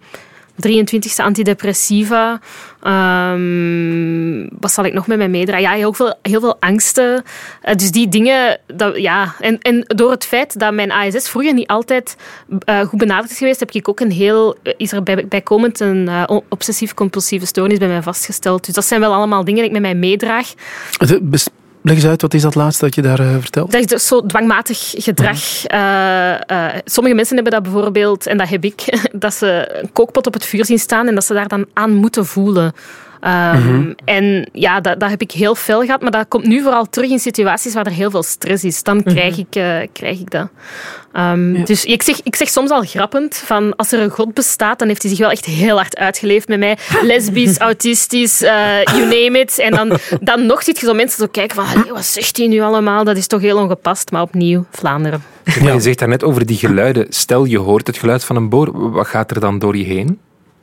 23e 0.68 1.24
antidepressiva. 1.24 2.40
Ehm, 2.82 4.48
wat 4.60 4.72
zal 4.72 4.84
ik 4.86 4.94
nog 4.94 5.08
met 5.08 5.18
mij 5.18 5.30
meedragen? 5.30 5.62
Ja, 5.62 5.72
heel 5.72 5.94
veel, 5.94 6.14
heel 6.22 6.40
veel 6.40 6.58
angsten. 6.60 7.24
Eh, 7.62 7.76
dus 7.76 7.92
die 7.92 8.08
dingen... 8.10 8.60
Dat, 8.68 8.98
ja. 8.98 9.34
en, 9.40 9.60
en 9.60 9.84
door 9.88 10.12
het 10.12 10.26
feit 10.26 10.60
dat 10.60 10.74
mijn 10.74 10.92
ASS 10.92 11.30
vroeger 11.30 11.54
niet 11.54 11.68
altijd 11.68 12.16
eh, 12.66 12.80
goed 12.80 13.00
benaderd 13.00 13.32
is 13.32 13.38
geweest, 13.38 13.60
heb 13.60 13.72
ik 13.72 13.90
ook 13.90 14.00
een 14.00 14.12
heel... 14.12 14.56
eh, 14.64 14.74
Is 14.78 14.92
er 14.92 15.04
bij, 15.04 15.28
bijkomend 15.28 15.80
een 15.80 16.10
obsessief-compulsieve 16.50 17.46
stoornis 17.46 17.78
bij 17.78 17.88
mij 17.88 18.02
vastgesteld. 18.02 18.66
Dus 18.66 18.74
dat 18.76 18.86
zijn 18.86 19.00
wel 19.00 19.14
allemaal 19.14 19.44
dingen 19.44 19.60
die 19.62 19.70
ik 19.70 19.80
met 19.80 19.82
mij 19.82 19.96
meedraag. 19.96 20.54
Leg 21.82 21.96
eens 21.96 22.06
uit, 22.06 22.22
wat 22.22 22.34
is 22.34 22.42
dat 22.42 22.56
laatste 22.56 22.86
dat 22.86 22.96
je 22.96 23.02
daar 23.02 23.20
eh, 23.20 23.36
vertelt? 23.40 23.72
Dat 23.72 23.82
is 23.82 23.88
dus 23.88 24.08
zo 24.08 24.26
dwangmatig 24.26 24.94
gedrag. 24.98 25.66
Eh, 25.66 26.34
eh, 26.34 26.76
sommige 26.86 27.16
mensen 27.16 27.36
hebben 27.36 27.54
dat 27.54 27.64
bijvoorbeeld, 27.64 28.28
en 28.28 28.38
dat 28.38 28.50
heb 28.50 28.64
ik, 28.64 29.00
dat 29.14 29.34
ze 29.34 29.80
een 29.82 29.92
kookpot 29.92 30.28
op 30.28 30.34
het 30.34 30.46
vuur 30.46 30.66
zien 30.66 30.80
staan 30.80 31.08
en 31.08 31.16
dat 31.16 31.26
ze 31.26 31.34
daar 31.34 31.48
dan 31.48 31.66
aan 31.74 31.94
moeten 31.94 32.26
voelen. 32.26 32.74
Ehm, 33.20 33.94
En 34.06 34.50
ja, 34.54 34.80
dat, 34.82 35.00
dat 35.00 35.10
heb 35.10 35.22
ik 35.22 35.32
heel 35.32 35.56
fel 35.56 35.82
gehad, 35.82 36.02
maar 36.02 36.12
dat 36.12 36.28
komt 36.28 36.46
nu 36.46 36.62
vooral 36.62 36.86
terug 36.90 37.10
in 37.10 37.20
situaties 37.20 37.74
waar 37.74 37.86
er 37.86 37.92
heel 37.92 38.12
veel 38.12 38.24
stress 38.24 38.64
is. 38.64 38.84
Dan 38.84 39.04
krijg, 39.04 39.38
ik, 39.38 39.56
eh, 39.56 39.78
krijg 39.94 40.20
ik 40.20 40.32
dat. 40.32 40.50
Ehm, 41.14 41.64
Dus 41.64 41.86
ik 41.86 42.02
zeg, 42.02 42.20
ik 42.24 42.36
zeg 42.36 42.50
soms 42.50 42.70
al 42.70 42.82
grappend, 42.82 43.36
van 43.46 43.76
als 43.76 43.92
er 43.92 44.00
een 44.00 44.10
god 44.10 44.34
bestaat, 44.34 44.80
dan 44.80 44.88
heeft 44.88 45.02
hij 45.02 45.12
zich 45.12 45.20
wel 45.20 45.32
echt 45.32 45.46
heel 45.46 45.76
hard 45.76 45.98
uitgeleefd 45.98 46.48
met 46.48 46.60
mij. 46.60 46.78
Lesbisch, 47.02 47.58
autistisch, 47.58 48.42
eh, 48.42 48.84
you 48.84 49.02
name 49.02 49.40
it. 49.40 49.60
En 49.60 49.72
dan, 49.72 49.98
dan 50.22 50.46
nog 50.46 50.64
zit 50.64 50.80
je 50.80 50.86
zo 50.86 50.94
mensen 50.94 51.20
zo 51.20 51.28
kijken 51.32 51.56
van, 51.56 51.66
"Allee, 51.66 51.92
wat 51.94 52.06
zegt 52.06 52.38
hij 52.38 52.48
nu 52.48 52.60
allemaal? 52.62 53.04
Dat 53.04 53.18
is 53.18 53.28
toch 53.28 53.42
heel 53.42 53.58
ongepast, 53.58 54.12
maar 54.12 54.22
opnieuw, 54.22 54.66
Vlaanderen. 54.72 55.24
Maar 55.64 55.74
je 55.74 55.80
zegt 55.80 56.00
daarnet 56.00 56.24
over 56.24 56.46
die 56.46 56.58
geluiden. 56.58 57.06
Stel, 57.10 57.46
je 57.46 57.58
hoort 57.58 57.88
het 57.88 57.98
geluid 57.98 58.24
van 58.24 58.36
een 58.36 58.50
boor. 58.50 58.92
Wat 58.92 59.08
gaat 59.08 59.32
er 59.32 59.40
dan 59.40 59.60
door 59.60 59.78
je 59.78 59.84
heen? 59.84 60.20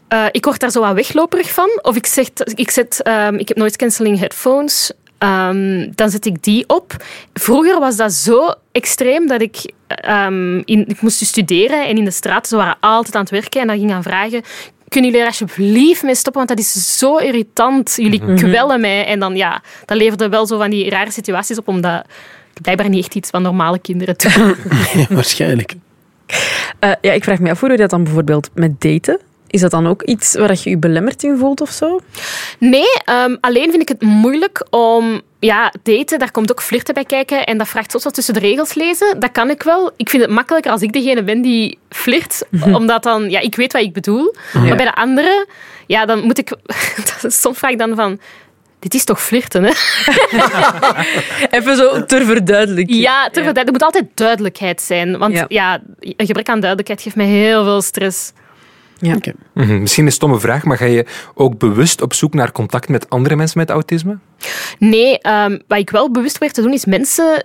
Eh, 0.08 0.24
ik 0.30 0.44
word 0.44 0.60
daar 0.60 0.70
zo 0.70 0.80
wat 0.80 0.94
wegloperig 0.94 1.50
van. 1.50 1.68
Of 1.82 1.96
ik, 1.96 2.06
zeg, 2.06 2.28
ik, 2.54 2.70
zet, 2.70 3.02
ehm, 3.02 3.34
ik 3.34 3.48
heb 3.48 3.56
noise 3.56 3.76
cancelling 3.76 4.18
headphones. 4.18 4.92
ehm, 5.18 5.90
dan 5.94 6.10
zet 6.10 6.26
ik 6.26 6.42
die 6.42 6.64
op. 6.68 6.96
Vroeger 7.34 7.78
was 7.80 7.96
dat 7.96 8.12
zo 8.12 8.52
extreem 8.72 9.26
dat 9.26 9.40
ik... 9.40 9.72
ehm, 9.86 10.56
in, 10.64 10.84
ik 10.88 11.00
moest 11.00 11.18
dus 11.18 11.28
studeren 11.28 11.86
en 11.86 11.96
in 11.96 12.04
de 12.04 12.10
straat, 12.10 12.48
ze 12.48 12.56
waren 12.56 12.76
altijd 12.80 13.14
aan 13.14 13.20
het 13.20 13.30
werken 13.30 13.60
en 13.60 13.66
dan 13.66 13.76
ging 13.76 13.90
ik 13.90 13.96
aan 13.96 14.02
vragen... 14.02 14.42
Kunnen 14.88 15.10
jullie 15.10 15.26
er 15.26 15.32
alsjeblieft 15.32 16.02
mee 16.02 16.14
stoppen? 16.14 16.46
Want 16.46 16.48
dat 16.58 16.66
is 16.66 16.98
zo 16.98 17.16
irritant. 17.16 17.94
Jullie 17.96 18.34
kwellen 18.34 18.80
mij. 18.80 19.06
En 19.06 19.18
dan, 19.20 19.36
ja, 19.36 19.62
dat 19.84 19.96
leverde 19.96 20.28
wel 20.28 20.46
zo 20.46 20.58
van 20.58 20.70
die 20.70 20.90
rare 20.90 21.10
situaties 21.10 21.58
op, 21.58 21.68
omdat 21.68 22.04
ik 22.54 22.62
blijkbaar 22.62 22.88
niet 22.88 23.04
echt 23.04 23.14
iets 23.14 23.30
van 23.30 23.42
normale 23.42 23.78
kinderen 23.78 24.14
doe. 24.16 24.56
Waarschijnlijk. 25.08 25.74
Eh, 26.78 26.90
ja, 27.00 27.12
ik 27.12 27.24
vraag 27.24 27.38
me 27.38 27.50
af 27.50 27.60
hoe 27.60 27.70
je 27.70 27.76
dat 27.76 27.90
dan 27.90 28.04
bijvoorbeeld 28.04 28.50
met 28.54 28.80
daten. 28.80 29.20
Is 29.56 29.62
dat 29.62 29.70
dan 29.70 29.86
ook 29.86 30.02
iets 30.02 30.34
waar 30.34 30.56
je 30.62 30.70
je 30.70 30.78
belemmerd 30.78 31.22
in 31.22 31.36
voelt 31.38 31.60
of 31.60 31.70
zo? 31.70 32.00
Nee, 32.58 32.86
ehm, 33.04 33.36
alleen 33.40 33.70
vind 33.70 33.82
ik 33.82 33.88
het 33.88 34.02
moeilijk 34.02 34.66
om... 34.70 35.20
Ja, 35.40 35.72
daten, 35.82 36.18
daar 36.18 36.30
komt 36.30 36.50
ook 36.50 36.62
flirten 36.62 36.94
bij 36.94 37.04
kijken. 37.04 37.46
En 37.46 37.58
dat 37.58 37.68
vraagt 37.68 37.90
soms 37.90 38.04
wat 38.04 38.14
tussen 38.14 38.34
de 38.34 38.40
regels 38.40 38.74
lezen. 38.74 39.20
Dat 39.20 39.32
kan 39.32 39.50
ik 39.50 39.62
wel. 39.62 39.90
Ik 39.96 40.08
vind 40.10 40.22
het 40.22 40.32
makkelijker 40.32 40.70
als 40.70 40.82
ik 40.82 40.92
degene 40.92 41.22
ben 41.22 41.42
die 41.42 41.78
flirt. 41.90 42.42
Omdat 42.72 43.02
dan... 43.02 43.30
Ja, 43.30 43.40
ik 43.40 43.54
weet 43.56 43.72
wat 43.72 43.82
ik 43.82 43.92
bedoel. 43.92 44.34
Maar 44.52 44.76
bij 44.76 44.84
de 44.84 44.94
anderen... 44.94 45.46
Ja, 45.86 46.06
dan 46.06 46.20
moet 46.24 46.38
ik... 46.38 46.52
soms 47.42 47.58
vraag 47.58 47.70
ik 47.70 47.78
dan 47.78 47.94
van... 47.94 48.20
Dit 48.78 48.94
is 48.94 49.04
toch 49.04 49.22
flirten, 49.22 49.62
hè? 49.64 49.70
Even 51.58 51.76
zo 51.76 52.04
ter 52.04 52.24
verduidelijking. 52.24 53.00
Ja, 53.00 53.28
ter 53.30 53.44
verduid- 53.44 53.66
er 53.66 53.72
moet 53.72 53.82
altijd 53.82 54.04
duidelijkheid 54.14 54.80
zijn. 54.82 55.18
Want 55.18 55.32
Ja. 55.34 55.44
ja. 55.48 55.80
een 56.00 56.26
gebrek 56.26 56.48
aan 56.48 56.60
duidelijkheid 56.60 57.02
geeft 57.02 57.16
mij 57.16 57.26
heel 57.26 57.64
veel 57.64 57.82
stress. 57.82 58.32
Oké. 59.00 59.32
Mhm. 59.54 59.80
Misschien 59.80 60.06
een 60.06 60.12
stomme 60.12 60.40
vraag, 60.40 60.64
maar 60.64 60.76
ga 60.76 60.84
je 60.84 61.06
ook 61.34 61.58
bewust 61.58 62.02
op 62.02 62.14
zoek 62.14 62.34
naar 62.34 62.52
contact 62.52 62.88
met 62.88 63.10
andere 63.10 63.36
mensen 63.36 63.58
met 63.58 63.70
autisme? 63.70 64.18
Nee, 64.78 65.18
ehm, 65.18 65.58
wat 65.66 65.78
ik 65.78 65.90
wel 65.90 66.10
bewust 66.10 66.38
probeer 66.38 66.54
te 66.54 66.62
doen, 66.62 66.72
is 66.72 66.84
mensen 66.84 67.44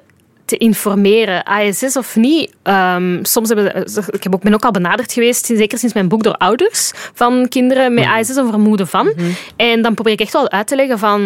te 0.51 0.57
informeren. 0.57 1.43
ASS 1.45 1.97
of 1.97 2.15
niet. 2.15 2.53
Ehm, 2.63 3.19
soms 3.23 3.49
hebben 3.49 3.89
ze- 3.89 4.03
ik 4.11 4.23
heb 4.23 4.33
ook, 4.33 4.41
ben 4.41 4.53
ook 4.53 4.65
al 4.65 4.71
benaderd 4.71 5.13
geweest, 5.13 5.45
zeker 5.45 5.77
sinds 5.77 5.93
mijn 5.93 6.07
boek, 6.07 6.23
door 6.23 6.35
ouders 6.37 6.91
van 7.13 7.45
kinderen 7.49 7.93
met 7.93 8.03
ASS 8.05 8.37
of 8.37 8.49
vermoeden 8.49 8.87
van. 8.87 9.13
En 9.55 9.81
dan 9.81 9.93
probeer 9.93 10.13
ik 10.13 10.19
echt 10.19 10.33
wel 10.33 10.49
uit 10.49 10.67
te 10.67 10.75
leggen 10.75 10.99
van, 10.99 11.21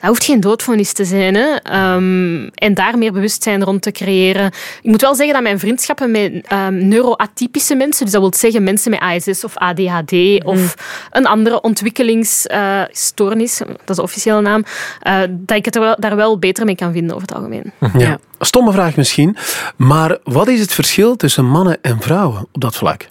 dat 0.00 0.08
hoeft 0.08 0.24
geen 0.24 0.40
doodvonnis 0.40 0.92
te 0.92 1.04
zijn. 1.04 1.34
Hè. 1.34 1.54
Ehm, 1.56 2.48
en 2.54 2.74
daar 2.74 2.98
meer 2.98 3.12
bewustzijn 3.12 3.64
rond 3.64 3.82
te 3.82 3.90
creëren. 3.92 4.46
Ik 4.82 4.90
moet 4.90 5.00
wel 5.00 5.14
zeggen 5.14 5.34
dat 5.34 5.42
mijn 5.42 5.58
vriendschappen 5.58 6.10
met 6.10 6.46
ehm, 6.46 6.88
neuroatypische 6.88 7.74
mensen, 7.74 8.04
dus 8.04 8.12
dat 8.14 8.20
wil 8.22 8.34
zeggen 8.34 8.62
mensen 8.62 8.90
met 8.90 9.00
ASS 9.00 9.44
of 9.44 9.56
ADHD 9.56 10.44
of 10.44 10.74
een 11.10 11.26
andere 11.26 11.60
ontwikkelingsstoornis, 11.60 13.58
dat 13.58 13.90
is 13.90 13.96
de 13.96 14.02
officiële 14.02 14.40
naam, 14.40 14.64
eh, 15.00 15.20
dat 15.30 15.56
ik 15.56 15.64
het 15.64 15.74
er 15.74 15.80
wel, 15.80 15.96
daar 15.98 16.16
wel 16.16 16.38
beter 16.38 16.64
mee 16.64 16.74
kan 16.74 16.92
vinden 16.92 17.14
over 17.16 17.28
het 17.28 17.36
algemeen. 17.36 17.72
Ja. 17.98 18.18
Stomme 18.42 18.72
vraag 18.72 18.96
misschien, 18.96 19.36
maar 19.76 20.18
wat 20.24 20.48
is 20.48 20.60
het 20.60 20.72
verschil 20.72 21.16
tussen 21.16 21.44
mannen 21.44 21.78
en 21.82 22.00
vrouwen 22.00 22.46
op 22.52 22.60
dat 22.60 22.76
vlak? 22.76 23.08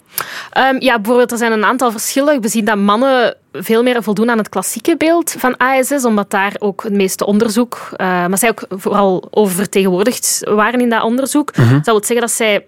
Ehm, 0.50 0.76
ja, 0.78 0.94
bijvoorbeeld, 0.96 1.32
er 1.32 1.38
zijn 1.38 1.52
een 1.52 1.64
aantal 1.64 1.90
verschillen. 1.90 2.40
We 2.40 2.48
zien 2.48 2.64
dat 2.64 2.76
mannen 2.76 3.36
veel 3.52 3.82
meer 3.82 4.02
voldoen 4.02 4.30
aan 4.30 4.38
het 4.38 4.48
klassieke 4.48 4.96
beeld 4.96 5.34
van 5.38 5.56
ASS, 5.56 6.04
omdat 6.04 6.30
daar 6.30 6.52
ook 6.58 6.82
het 6.82 6.92
meeste 6.92 7.26
onderzoek, 7.26 7.88
eh, 7.96 8.06
maar 8.06 8.38
zij 8.38 8.48
ook 8.48 8.64
vooral 8.68 9.28
oververtegenwoordigd 9.30 10.40
waren 10.44 10.80
in 10.80 10.90
dat 10.90 11.02
onderzoek. 11.02 11.54
Dat 11.54 11.84
wil 11.84 11.98
zeggen 11.98 12.20
dat 12.20 12.30
zij 12.30 12.64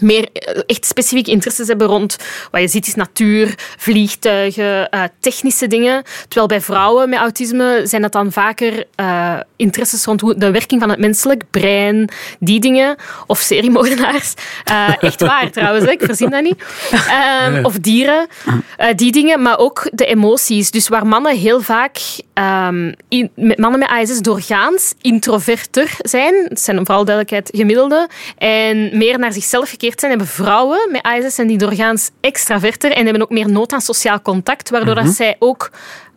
meer 0.00 0.28
eh, 0.32 0.62
echt 0.66 0.86
specifieke 0.86 1.30
interesses 1.30 1.68
hebben 1.68 1.86
rond 1.86 2.16
wat 2.50 2.60
je 2.60 2.68
ziet 2.68 2.86
is 2.86 2.94
natuur, 2.94 3.54
vliegtuigen, 3.76 4.90
eh, 4.90 5.02
technische 5.20 5.66
dingen. 5.66 6.02
Terwijl 6.20 6.46
bij 6.46 6.60
vrouwen 6.60 7.08
met 7.08 7.18
autisme 7.18 7.80
zijn 7.84 8.02
dat 8.02 8.12
dan 8.12 8.32
vaker 8.32 8.84
eh, 8.94 9.34
interesses 9.56 10.04
rond 10.04 10.20
hoe, 10.20 10.38
de 10.38 10.50
werking 10.50 10.80
van 10.80 10.90
het 10.90 10.98
menselijk 10.98 11.42
brein, 11.50 12.10
die 12.38 12.60
dingen. 12.60 12.96
Of 13.26 13.38
seriemoordenaars. 13.38 14.34
Echt 15.00 15.20
waar 15.20 15.50
trouwens, 15.58 15.84
ik 15.84 16.02
verzin 16.04 16.30
dat 16.30 16.42
niet. 16.42 16.62
Ehm, 16.90 17.64
of 17.64 17.78
dieren, 17.78 18.26
die 18.96 19.12
dingen. 19.12 19.42
Maar 19.42 19.58
ook 19.58 19.88
de 19.92 20.04
emoties. 20.04 20.70
Dus 20.70 20.88
waar 20.88 21.06
mannen 21.06 21.36
heel 21.36 21.60
vaak, 21.60 21.98
ehm, 22.34 22.92
in, 23.08 23.30
met 23.34 23.58
mannen 23.58 23.78
met 23.78 23.88
ASS 23.88 24.20
doorgaans 24.20 24.94
introverter 25.00 25.96
zijn. 25.98 26.34
Het 26.48 26.60
zijn 26.60 26.76
vooral 26.76 27.04
duidelijkheid 27.04 27.50
gemiddelde. 27.56 28.08
En 28.38 28.98
meer 28.98 29.18
naar 29.18 29.32
zichzelf 29.32 29.68
zijn, 29.78 30.10
hebben 30.10 30.26
vrouwen 30.26 30.88
met 30.90 31.02
ASS 31.02 31.34
zijn 31.34 31.46
die 31.48 31.58
doorgaans 31.58 32.10
extraverter 32.20 32.92
en 32.92 33.04
hebben 33.04 33.22
ook 33.22 33.30
meer 33.30 33.50
nood 33.50 33.72
aan 33.72 33.80
sociaal 33.80 34.22
contact, 34.22 34.70
waardoor 34.70 34.94
dat 34.94 35.08
zij 35.08 35.36
ook 35.38 35.70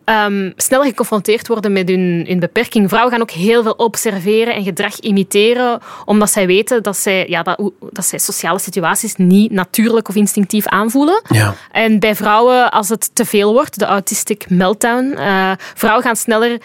ehm, 0.04 0.50
sneller 0.56 0.86
geconfronteerd 0.86 1.48
worden 1.48 1.72
met 1.72 1.88
hun, 1.88 2.24
hun 2.28 2.40
beperking. 2.40 2.88
Vrouwen 2.88 3.12
gaan 3.12 3.22
ook 3.22 3.30
heel 3.30 3.62
veel 3.62 3.72
observeren 3.72 4.54
en 4.54 4.64
gedrag 4.64 4.98
imiteren, 4.98 5.80
omdat 6.04 6.30
zij 6.30 6.46
weten 6.46 6.82
dat 6.82 6.96
zij, 6.96 7.28
ja, 7.28 7.42
dat, 7.42 7.70
dat 7.90 8.06
zij 8.06 8.18
sociale 8.18 8.58
situaties 8.58 9.16
niet 9.16 9.50
natuurlijk 9.50 10.08
of 10.08 10.14
instinctief 10.14 10.66
aanvoelen. 10.66 11.22
Ja. 11.28 11.54
En 11.72 11.98
bij 11.98 12.14
vrouwen, 12.14 12.70
als 12.70 12.88
het 12.88 13.10
te 13.14 13.24
veel 13.24 13.52
wordt, 13.52 13.78
de 13.78 13.84
autistic 13.84 14.50
meltdown, 14.50 15.14
eh, 15.16 15.52
vrouwen 15.74 16.04
gaan 16.04 16.16
sneller 16.16 16.60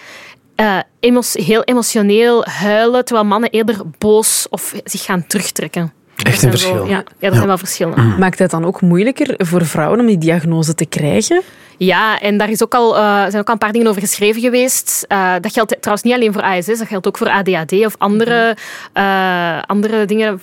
eh, 0.55 0.77
emos- 0.99 1.33
heel 1.33 1.63
emotioneel 1.63 2.45
huilen, 2.45 3.05
terwijl 3.05 3.27
mannen 3.27 3.49
eerder 3.49 3.81
boos 3.97 4.47
of 4.49 4.73
zich 4.83 5.03
gaan 5.03 5.27
terugtrekken. 5.27 5.96
Echt 6.23 6.43
Er 6.43 6.49
zijn 6.49 6.53
een 6.53 6.59
wel- 6.59 6.69
verschil. 6.69 6.85
ja, 6.85 7.03
ja, 7.19 7.27
er 7.29 7.35
zijn 7.35 7.47
wel 7.47 7.57
verschillen. 7.57 8.15
Maakt 8.19 8.39
het 8.39 8.51
dan 8.51 8.65
ook 8.65 8.81
moeilijker 8.81 9.33
voor 9.37 9.65
vrouwen 9.65 9.99
om 9.99 10.05
die 10.05 10.17
diagnose 10.17 10.75
te 10.75 10.85
krijgen? 10.85 11.41
Ja, 11.79 12.19
en 12.19 12.37
daar 12.37 12.49
is 12.49 12.63
ook 12.63 12.73
al, 12.73 12.97
eh, 12.97 13.03
zijn 13.21 13.37
ook 13.37 13.47
al 13.47 13.53
een 13.53 13.57
paar 13.59 13.71
dingen 13.71 13.87
over 13.87 14.01
geschreven 14.01 14.41
geweest. 14.41 15.05
Eh, 15.07 15.33
dat 15.41 15.53
geldt 15.53 15.75
trouwens 15.81 16.03
niet 16.07 16.13
alleen 16.15 16.33
voor 16.33 16.41
ASS, 16.41 16.65
dat 16.77 16.87
geldt 16.87 17.07
ook 17.07 17.17
voor 17.17 17.29
ADHD 17.29 17.71
of 17.85 17.95
andere, 17.97 18.55
eh, 18.93 19.61
andere 19.65 20.05
dingen, 20.05 20.41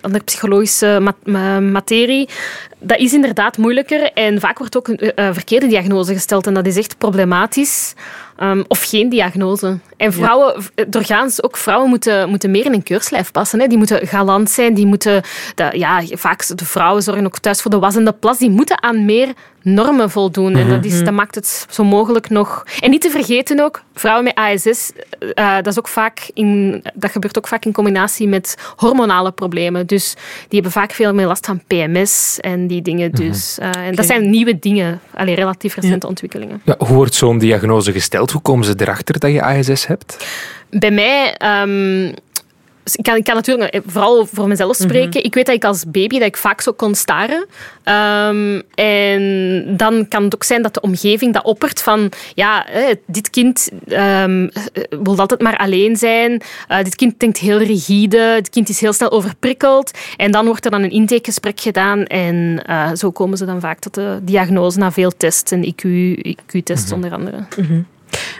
andere 0.00 0.24
psychologische 0.24 0.98
ma- 1.00 1.14
ma- 1.24 1.60
materie. 1.60 2.28
Dat 2.80 2.98
is 2.98 3.12
inderdaad 3.12 3.56
moeilijker 3.56 4.12
en 4.12 4.40
vaak 4.40 4.58
wordt 4.58 4.76
ook 4.76 4.88
een 4.88 5.34
verkeerde 5.34 5.66
diagnose 5.66 6.12
gesteld 6.12 6.46
en 6.46 6.54
dat 6.54 6.66
is 6.66 6.76
echt 6.76 6.98
problematisch. 6.98 7.94
Ehm, 8.38 8.62
of 8.68 8.82
geen 8.82 9.08
diagnose. 9.08 9.78
En 9.96 10.12
vrouwen, 10.12 10.62
doorgaans 10.88 11.42
ook 11.42 11.56
vrouwen 11.56 11.88
moeten, 11.88 12.28
moeten 12.28 12.50
meer 12.50 12.64
in 12.64 12.72
een 12.72 12.82
keurslijf 12.82 13.32
passen. 13.32 13.60
Hè. 13.60 13.66
Die 13.66 13.78
moeten 13.78 14.06
galant 14.06 14.50
zijn, 14.50 14.74
die 14.74 14.86
moeten, 14.86 15.22
de, 15.54 15.70
ja, 15.72 16.02
vaak 16.10 16.56
de 16.56 16.64
vrouwen 16.64 17.02
zorgen 17.02 17.26
ook 17.26 17.38
thuis 17.38 17.62
voor 17.62 17.70
de 17.70 17.78
was 17.78 17.96
en 17.96 18.04
de 18.04 18.12
plas, 18.12 18.38
die 18.38 18.50
moeten 18.50 18.82
aan 18.82 19.04
meer 19.04 19.34
normen 19.62 20.10
voldoen. 20.10 20.56
En 20.56 20.68
dat, 20.68 20.84
is, 20.84 21.04
dat 21.04 21.14
maakt 21.14 21.34
het 21.34 21.66
zo 21.70 21.84
mogelijk 21.84 22.30
nog... 22.30 22.64
En 22.80 22.90
niet 22.90 23.00
te 23.00 23.10
vergeten 23.10 23.60
ook, 23.60 23.82
vrouwen 23.94 24.24
met 24.24 24.34
ASS, 24.34 24.92
eh, 25.34 25.54
dat, 25.56 25.66
is 25.66 25.78
ook 25.78 25.88
vaak 25.88 26.30
in, 26.34 26.82
dat 26.94 27.10
gebeurt 27.10 27.38
ook 27.38 27.48
vaak 27.48 27.64
in 27.64 27.72
combinatie 27.72 28.28
met 28.28 28.56
hormonale 28.76 29.32
problemen. 29.32 29.86
Dus 29.86 30.14
die 30.38 30.46
hebben 30.60 30.72
vaak 30.72 30.92
veel 30.92 31.14
meer 31.14 31.26
last 31.26 31.46
van 31.46 31.62
PMS 31.66 32.38
en 32.40 32.66
die 32.66 32.82
dingen. 32.82 33.12
Dus, 33.12 33.58
eh, 33.58 33.86
en 33.86 33.94
dat 33.94 34.06
zijn 34.06 34.30
nieuwe 34.30 34.58
dingen, 34.58 35.00
alleen 35.14 35.34
relatief 35.34 35.74
recente 35.74 36.06
ontwikkelingen. 36.06 36.60
Ja, 36.64 36.74
hoe 36.78 36.96
wordt 36.96 37.14
zo'n 37.14 37.38
diagnose 37.38 37.92
gesteld? 37.92 38.27
Hoe 38.32 38.42
komen 38.42 38.64
ze 38.64 38.74
erachter 38.76 39.18
dat 39.18 39.32
je 39.32 39.42
ASS 39.42 39.86
hebt? 39.86 40.26
Bij 40.70 40.90
mij... 40.90 41.34
ehm, 41.36 42.12
ik 42.96 43.04
kan, 43.04 43.16
ik 43.16 43.24
kan 43.24 43.34
natuurlijk 43.34 43.70
eh, 43.70 43.80
vooral 43.86 44.26
voor 44.26 44.48
mezelf 44.48 44.76
spreken. 44.76 45.24
Ik 45.24 45.34
weet 45.34 45.46
dat 45.46 45.54
ik 45.54 45.64
als 45.64 45.84
baby 45.84 46.18
dat 46.18 46.28
ik 46.28 46.36
vaak 46.36 46.60
zo 46.60 46.72
kon 46.72 46.94
staren. 46.94 47.46
Ehm, 47.82 48.60
en 48.74 49.76
dan 49.76 50.08
kan 50.08 50.24
het 50.24 50.34
ook 50.34 50.44
zijn 50.44 50.62
dat 50.62 50.74
de 50.74 50.80
omgeving 50.80 51.32
dat 51.32 51.44
oppert 51.44 51.82
van 51.82 52.10
ja, 52.34 52.64
hè, 52.68 52.92
dit 53.06 53.30
kind 53.30 53.70
ehm, 53.88 54.48
wil 55.02 55.18
altijd 55.18 55.40
maar 55.40 55.56
alleen 55.56 55.96
zijn. 55.96 56.42
Eh, 56.68 56.82
dit 56.82 56.94
kind 56.94 57.20
denkt 57.20 57.38
heel 57.38 57.58
rigide. 57.58 58.32
Dit 58.34 58.50
kind 58.50 58.68
is 58.68 58.80
heel 58.80 58.92
snel 58.92 59.10
overprikkeld. 59.10 59.90
En 60.16 60.30
dan 60.30 60.44
wordt 60.44 60.64
er 60.64 60.70
dan 60.70 60.82
een 60.82 60.90
intakegesprek 60.90 61.60
gedaan. 61.60 62.04
En 62.04 62.62
eh, 62.66 62.90
zo 62.94 63.10
komen 63.10 63.38
ze 63.38 63.44
dan 63.44 63.60
vaak 63.60 63.78
tot 63.78 63.94
de 63.94 64.18
diagnose 64.22 64.78
na 64.78 64.92
veel 64.92 65.12
tests 65.16 65.52
en 65.52 65.64
IQ, 65.64 65.84
IQ-tests 66.26 66.92
onder 66.92 67.12
andere. 67.12 67.46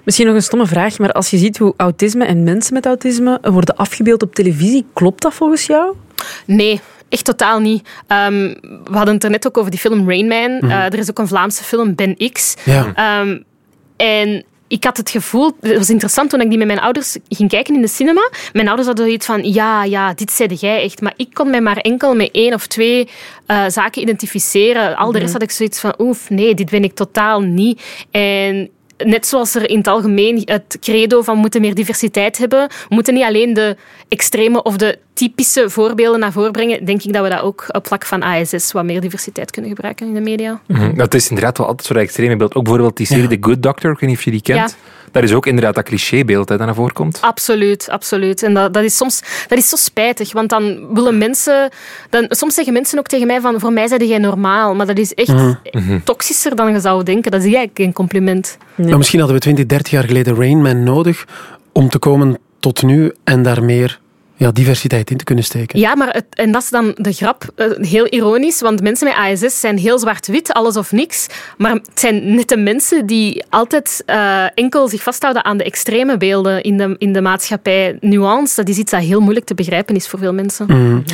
Misschien 0.08 0.28
nog 0.28 0.36
een 0.36 0.42
stomme 0.42 0.66
vraag, 0.66 0.98
maar 0.98 1.12
als 1.12 1.30
je 1.30 1.36
ziet 1.36 1.58
hoe 1.58 1.74
autisme 1.76 2.24
en 2.24 2.42
mensen 2.42 2.74
met 2.74 2.86
autisme 2.86 3.38
worden 3.42 3.76
afgebeeld 3.76 4.22
op 4.22 4.34
televisie, 4.34 4.86
klopt 4.92 5.22
dat 5.22 5.34
volgens 5.34 5.66
jou? 5.66 5.94
Nee, 6.44 6.80
echt 7.08 7.24
totaal 7.24 7.60
niet. 7.60 7.88
Ehm, 8.06 8.54
we 8.84 8.96
hadden 8.96 9.14
het 9.14 9.24
er 9.24 9.30
net 9.30 9.46
ook 9.46 9.58
over 9.58 9.70
die 9.70 9.80
film 9.80 10.08
Rain 10.08 10.26
Man. 10.26 10.70
Eh, 10.70 10.84
er 10.84 10.98
is 10.98 11.10
ook 11.10 11.18
een 11.18 11.28
Vlaamse 11.28 11.64
film, 11.64 11.94
Ben 11.94 12.16
X. 12.32 12.54
Ja. 12.64 12.92
Ehm, 12.94 13.38
en 13.96 14.44
ik 14.68 14.84
had 14.84 14.96
het 14.96 15.10
gevoel, 15.10 15.56
het 15.60 15.76
was 15.76 15.90
interessant 15.90 16.30
toen 16.30 16.40
ik 16.40 16.48
die 16.48 16.58
met 16.58 16.66
mijn 16.66 16.80
ouders 16.80 17.16
ging 17.28 17.50
kijken 17.50 17.74
in 17.74 17.80
de 17.80 17.88
cinema. 17.88 18.30
Mijn 18.52 18.66
ouders 18.66 18.86
hadden 18.86 19.06
zoiets 19.06 19.26
van, 19.26 19.52
ja, 19.52 19.84
ja, 19.84 20.14
dit 20.14 20.30
zeide 20.30 20.54
jij 20.54 20.82
echt. 20.82 21.00
Maar 21.00 21.14
ik 21.16 21.28
kon 21.32 21.50
mij 21.50 21.60
maar 21.60 21.76
enkel 21.76 22.14
met 22.14 22.30
één 22.32 22.54
of 22.54 22.66
twee 22.66 23.08
eh, 23.46 23.64
zaken 23.68 24.02
identificeren. 24.02 24.96
Al 24.96 25.12
de 25.12 25.18
rest 25.18 25.32
had 25.32 25.42
ik 25.42 25.50
zoiets 25.50 25.80
van, 25.80 25.94
oef, 25.98 26.30
nee, 26.30 26.54
dit 26.54 26.70
ben 26.70 26.84
ik 26.84 26.94
totaal 26.94 27.40
niet. 27.40 27.82
En 28.10 28.70
net 29.04 29.26
zoals 29.26 29.54
er 29.54 29.70
in 29.70 29.78
het 29.78 29.86
algemeen 29.86 30.42
het 30.44 30.76
credo 30.80 31.22
van 31.22 31.38
moeten 31.38 31.60
meer 31.60 31.74
diversiteit 31.74 32.38
hebben, 32.38 32.68
we 32.68 32.94
moeten 32.94 33.14
niet 33.14 33.24
alleen 33.24 33.54
de 33.54 33.76
extreme 34.08 34.62
of 34.62 34.76
de 34.76 34.98
typische 35.12 35.70
voorbeelden 35.70 36.20
naar 36.20 36.32
voren 36.32 36.52
brengen, 36.52 36.84
denk 36.84 37.02
ik 37.02 37.12
dat 37.12 37.22
we 37.22 37.28
dat 37.28 37.40
ook 37.40 37.64
op 37.68 37.86
vlak 37.86 38.04
van 38.04 38.22
ASS 38.22 38.72
wat 38.72 38.84
meer 38.84 39.00
diversiteit 39.00 39.50
kunnen 39.50 39.70
gebruiken 39.70 40.06
in 40.06 40.14
de 40.14 40.20
media. 40.20 40.60
Mhm. 40.66 40.94
Dat 40.94 41.14
is 41.14 41.28
inderdaad 41.28 41.58
wel 41.58 41.66
altijd 41.66 41.86
zo'n 41.86 41.96
extreme 41.96 42.36
beeld. 42.36 42.54
Ook 42.54 42.62
bijvoorbeeld 42.62 42.96
die 42.96 43.06
serie 43.06 43.22
Ja. 43.22 43.28
The 43.28 43.36
Good 43.40 43.62
Doctor, 43.62 43.90
ik 43.90 43.98
weet 43.98 44.08
niet 44.08 44.18
of 44.18 44.24
je 44.24 44.30
die 44.30 44.42
kent. 44.42 44.76
Dat 45.12 45.22
is 45.22 45.32
ook 45.32 45.46
inderdaad 45.46 45.74
dat 45.74 45.84
clichébeeld 45.84 46.48
hè, 46.48 46.56
dat 46.56 46.66
naar 46.66 46.74
voren 46.74 46.92
komt. 46.92 47.18
Absoluut, 47.20 47.88
absoluut. 47.90 48.42
En 48.42 48.54
dat, 48.54 48.74
dat 48.74 48.84
is 48.84 48.96
soms 48.96 49.22
dat 49.48 49.58
is 49.58 49.68
zo 49.68 49.76
spijtig, 49.76 50.32
want 50.32 50.50
dan 50.50 50.94
willen 50.94 51.18
mensen... 51.18 51.70
Dan, 52.10 52.26
soms 52.28 52.54
zeggen 52.54 52.72
mensen 52.72 52.98
ook 52.98 53.06
tegen 53.06 53.26
mij 53.26 53.40
van, 53.40 53.60
voor 53.60 53.72
mij 53.72 53.88
zijn 53.88 54.06
jij 54.06 54.18
normaal. 54.18 54.74
Maar 54.74 54.86
dat 54.86 54.98
is 54.98 55.14
echt 55.14 55.34
toxischer 56.04 56.56
dan 56.56 56.72
je 56.72 56.80
zou 56.80 57.02
denken. 57.02 57.30
Dat 57.30 57.40
is 57.40 57.46
eigenlijk 57.46 57.76
geen 57.76 57.92
compliment. 57.92 58.58
Maar 58.74 58.96
misschien 58.98 59.18
hadden 59.18 59.36
we 59.36 59.42
20, 59.42 59.66
30 59.66 59.92
jaar 59.92 60.04
geleden 60.04 60.34
Rain 60.34 60.62
Man 60.62 60.82
nodig 60.82 61.24
om 61.72 61.88
te 61.88 61.98
komen 61.98 62.38
tot 62.60 62.82
nu 62.82 63.12
en 63.24 63.42
daar 63.42 63.64
meer 63.64 64.00
ja, 64.38 64.50
diversiteit 64.50 65.10
in 65.10 65.16
te 65.16 65.24
kunnen 65.24 65.44
steken. 65.44 65.78
Ja, 65.78 65.96
maar 65.96 66.08
het, 66.08 66.24
en 66.30 66.52
dat 66.52 66.62
is 66.62 66.70
dan 66.70 66.94
de 66.96 67.12
grap. 67.12 67.44
eh, 67.54 67.66
heel 67.80 68.06
ironisch, 68.06 68.60
want 68.60 68.82
mensen 68.82 69.08
met 69.08 69.16
ASS 69.16 69.60
zijn 69.60 69.78
heel 69.78 69.98
zwart-wit, 69.98 70.52
alles 70.52 70.76
of 70.76 70.92
niks. 70.92 71.26
Maar 71.56 71.72
het 71.72 71.90
zijn 71.94 72.34
net 72.34 72.48
de 72.48 72.56
mensen 72.56 73.06
die 73.06 73.44
altijd 73.48 74.02
eh, 74.06 74.44
enkel 74.54 74.88
zich 74.88 75.02
vasthouden 75.02 75.44
aan 75.44 75.56
de 75.56 75.64
extreme 75.64 76.16
beelden 76.16 76.62
in 76.62 76.76
de, 76.76 76.94
in 76.98 77.12
de 77.12 77.20
maatschappij. 77.20 77.96
Nuance, 78.00 78.54
dat 78.54 78.68
is 78.68 78.78
iets 78.78 78.90
dat 78.90 79.00
heel 79.00 79.20
moeilijk 79.20 79.46
te 79.46 79.54
begrijpen 79.54 79.94
is 79.94 80.08
voor 80.08 80.18
veel 80.18 80.32
mensen. 80.32 80.66
Mm. 80.68 81.04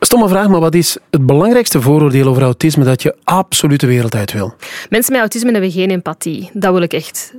Stomme 0.00 0.28
vraag, 0.28 0.48
maar 0.48 0.60
wat 0.60 0.74
is 0.74 0.96
het 1.10 1.26
belangrijkste 1.26 1.80
vooroordeel 1.80 2.26
over 2.26 2.42
autisme 2.42 2.84
dat 2.84 3.02
je 3.02 3.16
absoluut 3.24 3.80
de 3.80 3.86
wereld 3.86 4.14
uit 4.14 4.32
wil? 4.32 4.54
Mensen 4.90 5.12
met 5.12 5.20
autisme 5.20 5.52
hebben 5.52 5.70
geen 5.70 5.90
empathie. 5.90 6.50
Dat 6.52 6.72
wil 6.72 6.82
ik 6.82 6.92
echt 6.92 7.34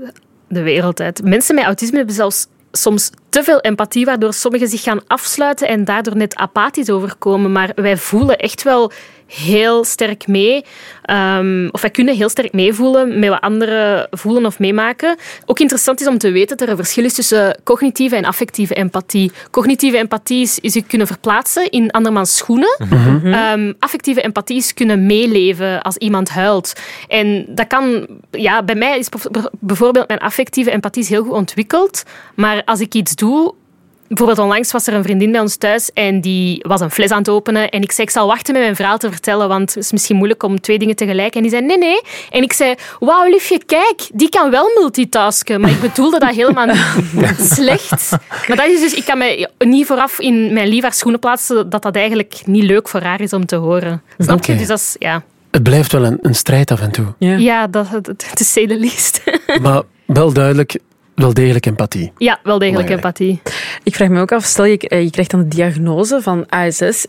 de 0.47 0.61
wereld 0.61 1.01
uit. 1.01 1.23
Mensen 1.23 1.55
met 1.55 1.63
autisme 1.63 1.97
hebben 1.97 2.15
zelfs 2.15 2.47
soms 2.71 3.09
te 3.29 3.43
veel 3.43 3.59
empathie, 3.59 4.05
waardoor 4.05 4.33
sommigen 4.33 4.67
zich 4.67 4.83
gaan 4.83 5.01
afsluiten 5.07 5.67
en 5.67 5.85
daardoor 5.85 6.15
net 6.15 6.35
apathisch 6.35 6.89
overkomen. 6.89 7.51
Maar 7.51 7.71
wij 7.75 7.97
voelen 7.97 8.37
echt 8.37 8.63
wel 8.63 8.91
heel 9.35 9.83
sterk 9.83 10.27
mee. 10.27 10.65
Ehm, 11.03 11.67
of 11.71 11.81
wij 11.81 11.89
kunnen 11.89 12.15
heel 12.15 12.29
sterk 12.29 12.53
meevoelen 12.53 13.19
met 13.19 13.29
wat 13.29 13.41
anderen 13.41 14.07
voelen 14.11 14.45
of 14.45 14.59
meemaken. 14.59 15.15
Ook 15.45 15.59
interessant 15.59 16.01
is 16.01 16.07
om 16.07 16.17
te 16.17 16.31
weten 16.31 16.57
dat 16.57 16.61
er 16.61 16.69
een 16.69 16.79
verschil 16.79 17.03
is 17.03 17.13
tussen 17.13 17.59
cognitieve 17.63 18.15
en 18.15 18.25
affectieve 18.25 18.73
empathie. 18.73 19.31
Cognitieve 19.51 19.97
empathie 19.97 20.41
is, 20.41 20.59
is 20.59 20.73
je 20.73 20.83
kunnen 20.83 21.07
verplaatsen 21.07 21.69
in 21.69 21.91
andermans 21.91 22.37
schoenen. 22.37 22.77
Ehm, 23.23 23.73
affectieve 23.79 24.21
empathie 24.21 24.57
is 24.57 24.73
kunnen 24.73 25.05
meeleven 25.05 25.81
als 25.81 25.97
iemand 25.97 26.29
huilt. 26.29 26.73
En 27.07 27.45
dat 27.49 27.67
kan... 27.67 28.07
Ja, 28.31 28.63
bij 28.63 28.75
mij 28.75 28.97
is 28.99 29.09
bijv- 29.09 29.45
bijvoorbeeld 29.59 30.07
mijn 30.07 30.19
affectieve 30.19 30.71
empathie 30.71 31.03
is 31.03 31.09
heel 31.09 31.23
goed 31.23 31.31
ontwikkeld. 31.31 32.03
Maar 32.35 32.60
als 32.65 32.79
ik 32.79 32.93
iets 32.93 33.15
doe... 33.15 33.53
Bijvoorbeeld 34.07 34.39
onlangs 34.39 34.71
was 34.71 34.87
er 34.87 34.93
een 34.93 35.03
vriendin 35.03 35.31
bij 35.31 35.41
ons 35.41 35.55
thuis 35.55 35.91
en 35.93 36.21
die 36.21 36.63
was 36.67 36.81
een 36.81 36.91
fles 36.91 37.11
aan 37.11 37.17
het 37.17 37.29
openen. 37.29 37.69
En 37.69 37.81
ik 37.81 37.91
zei, 37.91 38.07
ik 38.07 38.13
zal 38.13 38.27
wachten 38.27 38.53
met 38.53 38.61
mijn 38.61 38.75
verhaal 38.75 38.97
te 38.97 39.11
vertellen, 39.11 39.47
want 39.47 39.73
het 39.73 39.83
is 39.83 39.91
misschien 39.91 40.15
moeilijk 40.15 40.43
om 40.43 40.61
twee 40.61 40.79
dingen 40.79 40.95
tegelijk. 40.95 41.35
En 41.35 41.41
die 41.41 41.51
zei, 41.51 41.65
nee, 41.65 41.77
nee. 41.77 42.01
En 42.29 42.43
ik 42.43 42.53
zei, 42.53 42.75
wauw, 42.99 43.29
liefje, 43.29 43.61
kijk, 43.65 44.09
die 44.13 44.29
kan 44.29 44.49
wel 44.49 44.71
multitasken. 44.75 45.61
Maar 45.61 45.69
ik 45.69 45.79
bedoelde 45.81 46.19
dat 46.19 46.35
helemaal 46.35 46.65
niet 46.65 47.51
slecht. 47.55 48.09
Maar 48.47 48.57
dat 48.57 48.65
is 48.65 48.79
dus, 48.79 48.93
ik 48.93 49.05
kan 49.05 49.17
mij 49.17 49.49
niet 49.59 49.85
vooraf 49.85 50.19
in 50.19 50.53
mijn 50.53 50.67
lief 50.67 50.81
haar 50.81 50.93
schoenen 50.93 51.19
plaatsen 51.19 51.69
dat 51.69 51.81
dat 51.81 51.95
eigenlijk 51.95 52.41
niet 52.45 52.63
leuk 52.63 52.87
voor 52.87 53.01
haar 53.01 53.21
is 53.21 53.33
om 53.33 53.45
te 53.45 53.55
horen. 53.55 54.01
Snap 54.17 54.45
je? 54.45 54.55
Dus 54.55 54.67
dat 54.67 54.79
is, 54.79 54.95
ja. 54.99 55.23
Het 55.51 55.63
blijft 55.63 55.91
wel 55.91 56.05
een, 56.05 56.17
een 56.21 56.35
strijd 56.35 56.71
af 56.71 56.81
en 56.81 56.91
toe. 56.91 57.05
Ja. 57.17 57.35
Ja, 57.35 57.67
dat, 57.67 57.87
dat, 57.91 58.17
to 58.17 58.43
say 58.43 58.67
the 58.67 58.79
least. 58.79 59.21
Maar 59.61 59.81
wel 60.05 60.33
duidelijk, 60.33 60.79
wel 61.15 61.33
degelijk 61.33 61.65
empathie. 61.65 62.11
ja, 62.17 62.39
wel 62.43 62.59
degelijk 62.59 62.87
Belangrijk. 62.87 63.19
empathie. 63.19 63.41
Ik 63.83 63.95
vraag 63.95 64.09
me 64.09 64.21
ook 64.21 64.31
af, 64.31 64.43
stel 64.43 64.65
je, 64.65 64.77
eh, 64.77 65.03
je 65.03 65.09
krijgt 65.09 65.31
dan 65.31 65.39
de 65.39 65.47
diagnose 65.47 66.21
van 66.21 66.45
ASS. 66.49 67.05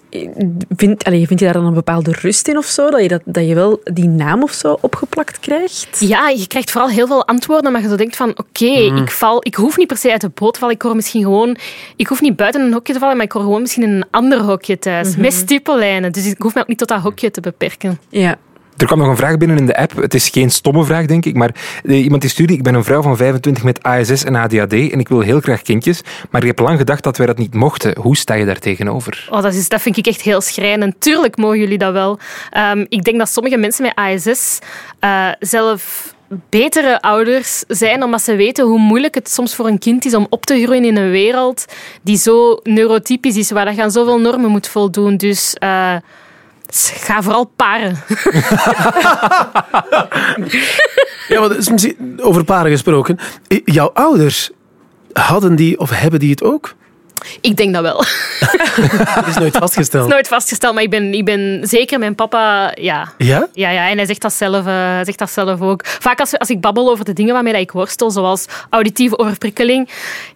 Vind, 0.77 1.05
allee, 1.05 1.27
vind 1.27 1.39
je 1.39 1.45
daar 1.45 1.55
dan 1.55 1.65
een 1.67 1.75
bepaalde 1.75 2.13
rust 2.21 2.49
in 2.49 2.57
of 2.57 2.65
zo? 2.65 2.91
Dat 2.91 3.03
je, 3.03 3.09
dat, 3.09 3.23
dat 3.25 3.47
je 3.49 3.55
wel 3.55 3.81
die 3.85 4.09
naam 4.09 4.43
of 4.43 4.53
zo 4.53 4.79
opgeplakt 4.81 5.41
krijgt? 5.41 6.01
Ja, 6.01 6.29
je 6.29 6.47
krijgt 6.47 6.71
vooral 6.71 6.91
heel 6.91 7.07
veel 7.07 7.27
antwoorden, 7.27 7.73
maar 7.73 7.83
je 7.83 7.89
zo 7.89 7.97
denkt 7.97 8.17
van 8.17 8.31
oké, 8.31 8.65
ik 9.01 9.11
val, 9.11 9.39
ik 9.47 9.55
hoef 9.55 9.77
niet 9.77 9.87
per 9.87 9.97
se 9.97 10.11
uit 10.13 10.21
de 10.21 10.31
boot 10.35 10.53
te 10.53 10.59
vallen. 10.59 10.75
Ik 10.75 10.83
hoor 10.83 10.95
misschien 10.95 11.23
gewoon, 11.23 11.57
ik 11.97 12.07
hoef 12.07 12.21
niet 12.21 12.37
buiten 12.37 12.61
een 12.61 12.73
hokje 12.73 12.93
te 12.93 12.99
vallen, 12.99 13.17
maar 13.17 13.25
ik 13.25 13.33
hoor 13.33 13.43
gewoon 13.43 13.61
misschien 13.61 13.83
in 13.83 13.91
een 13.91 14.05
ander 14.11 14.41
hokje 14.41 14.79
thuis. 14.79 15.17
Met 15.17 15.33
stippellijnen. 15.33 16.13
Dus 16.13 16.27
ik 16.27 16.39
hoef 16.39 16.55
me 16.55 16.61
ook 16.61 16.69
niet 16.69 16.79
tot 16.79 16.89
dat 16.89 17.01
hokje 17.01 17.31
te 17.31 17.41
beperken. 17.41 17.99
Ja. 18.09 18.37
Er 18.83 18.89
kwam 18.89 19.01
nog 19.01 19.09
een 19.09 19.17
vraag 19.17 19.37
binnen 19.37 19.57
in 19.57 19.67
de 19.67 19.77
app. 19.77 19.97
Het 19.97 20.15
is 20.15 20.29
geen 20.29 20.51
stomme 20.51 20.85
vraag, 20.85 21.07
denk 21.07 21.25
ik. 21.25 21.35
Maar 21.35 21.55
eh, 21.85 22.03
iemand 22.03 22.21
die 22.21 22.31
stuurde, 22.31 22.53
ik 22.53 22.63
ben 22.63 22.75
een 22.75 22.85
vrouw 22.85 23.03
van 23.03 23.17
25 23.17 23.63
met 23.65 23.83
ASS 23.83 24.25
en 24.25 24.35
ADHD 24.35 24.73
en 24.73 24.99
ik 24.99 25.09
wil 25.09 25.21
heel 25.21 25.41
graag 25.41 25.63
kindjes. 25.63 26.01
Maar 26.31 26.41
ik 26.41 26.47
heb 26.47 26.59
lang 26.59 26.79
gedacht 26.79 27.03
dat 27.03 27.17
wij 27.17 27.27
dat 27.27 27.39
niet 27.39 27.55
mochten. 27.55 27.99
Hoe 27.99 28.17
sta 28.17 28.35
je 28.35 28.45
daar 28.45 28.59
tegenover? 28.59 29.29
Oh, 29.31 29.43
dat, 29.43 29.55
is, 29.55 29.69
dat 29.69 29.81
vind 29.81 29.97
ik 29.97 30.07
echt 30.07 30.21
heel 30.21 30.41
schrijnend. 30.41 30.95
Tuurlijk 30.99 31.37
mogen 31.37 31.59
jullie 31.59 31.79
dat 31.79 31.93
wel. 31.93 32.19
Ehm, 32.51 32.85
ik 32.89 33.05
denk 33.05 33.19
dat 33.19 33.29
sommige 33.29 33.57
mensen 33.57 33.83
met 33.83 33.95
ASS 33.95 34.59
eh, 34.99 35.29
zelf 35.39 36.15
betere 36.49 37.01
ouders 37.01 37.65
zijn, 37.69 38.03
omdat 38.03 38.23
ze 38.23 38.37
weten 38.37 38.65
hoe 38.65 38.79
moeilijk 38.79 39.15
het 39.15 39.31
soms 39.31 39.55
voor 39.55 39.67
een 39.67 39.79
kind 39.79 40.05
is 40.05 40.15
om 40.15 40.27
op 40.31 40.47
te 40.47 40.63
groeien 40.63 40.85
in 40.85 40.97
een 40.97 41.11
wereld 41.11 41.65
die 42.03 42.17
zo 42.17 42.61
neurotypisch 42.63 43.37
is, 43.37 43.51
waar 43.51 43.75
je 43.75 43.83
aan 43.83 43.91
zoveel 43.91 44.21
normen 44.21 44.51
moet 44.51 44.69
voldoen. 44.69 45.17
Dus 45.17 45.57
ga 46.81 47.23
vooral 47.23 47.45
paren. 47.45 47.97
Ja, 51.29 51.41
maar 51.41 51.49
is 51.57 51.93
over 52.17 52.45
paren 52.45 52.71
gesproken. 52.71 53.19
Jouw 53.65 53.91
ouders, 53.93 54.51
hadden 55.13 55.57
die 55.57 55.79
of 55.79 55.91
hebben 55.91 56.21
die 56.21 56.31
het 56.31 56.43
ook? 56.43 56.75
Ik 57.41 57.57
denk 57.57 57.73
dat 57.75 57.83
wel. 57.83 57.97
Dat 59.15 59.27
is 59.27 59.37
nooit 59.37 59.57
vastgesteld. 59.57 60.09
Nooit 60.09 60.29
vastgesteld, 60.29 60.75
maar 60.75 60.83
ik 60.83 60.91
ben, 60.91 61.15
ik 61.15 61.25
ben 61.25 61.61
zeker 61.63 61.99
mijn 61.99 62.15
papa, 62.15 62.73
ja. 62.75 63.13
Ja? 63.19 63.49
Ja, 63.53 63.71
ja, 63.71 63.89
en 63.89 63.97
hij 63.97 64.07
zegt 64.07 64.23
dat 64.23 64.33
zelf, 64.33 64.65
hij 64.65 65.05
zegt 65.05 65.19
dat 65.19 65.31
zelf 65.31 65.61
ook. 65.61 65.81
Vaak 65.85 66.21
als, 66.21 66.39
als 66.39 66.51
ik 66.51 66.61
babbel 66.61 66.91
over 66.91 67.05
de 67.05 67.13
dingen 67.13 67.35
waarmee 67.35 67.53
dat 67.53 67.63
ik 67.63 67.73
worstel, 67.73 68.11
zoals 68.11 68.47
auditieve 68.71 69.19
overprikkeling, 69.19 69.89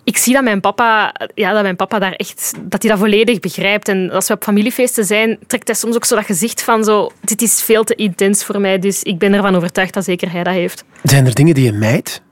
ik 0.04 0.16
zie 0.16 0.34
dat 0.34 0.42
mijn 0.42 0.60
papa, 0.60 1.14
ja, 1.34 1.52
dat 1.52 1.62
mijn 1.62 1.76
papa 1.76 1.98
daar 1.98 2.12
echt, 2.12 2.52
dat 2.60 2.82
hij 2.82 2.90
dat 2.90 3.00
volledig 3.00 3.40
begrijpt. 3.40 3.88
En 3.88 4.10
als 4.10 4.28
we 4.28 4.34
op 4.34 4.42
familiefeesten 4.42 5.04
zijn, 5.04 5.38
trekt 5.46 5.66
hij 5.66 5.76
soms 5.76 5.94
ook 5.94 6.04
zo 6.04 6.14
dat 6.14 6.24
gezicht 6.24 6.62
van 6.62 6.84
zo, 6.84 7.10
dit 7.20 7.42
is 7.42 7.62
veel 7.62 7.84
te 7.84 7.94
intens 7.94 8.44
voor 8.44 8.60
mij, 8.60 8.78
dus 8.78 9.02
ik 9.02 9.18
ben 9.18 9.32
ervan 9.32 9.56
overtuigd 9.56 9.94
dat 9.94 10.04
zeker 10.04 10.32
hij 10.32 10.42
dat 10.42 10.54
heeft. 10.54 10.84
Zijn 11.02 11.26
er 11.26 11.34
dingen 11.34 11.54
die 11.54 11.64
je 11.64 11.72
mijt? 11.72 12.22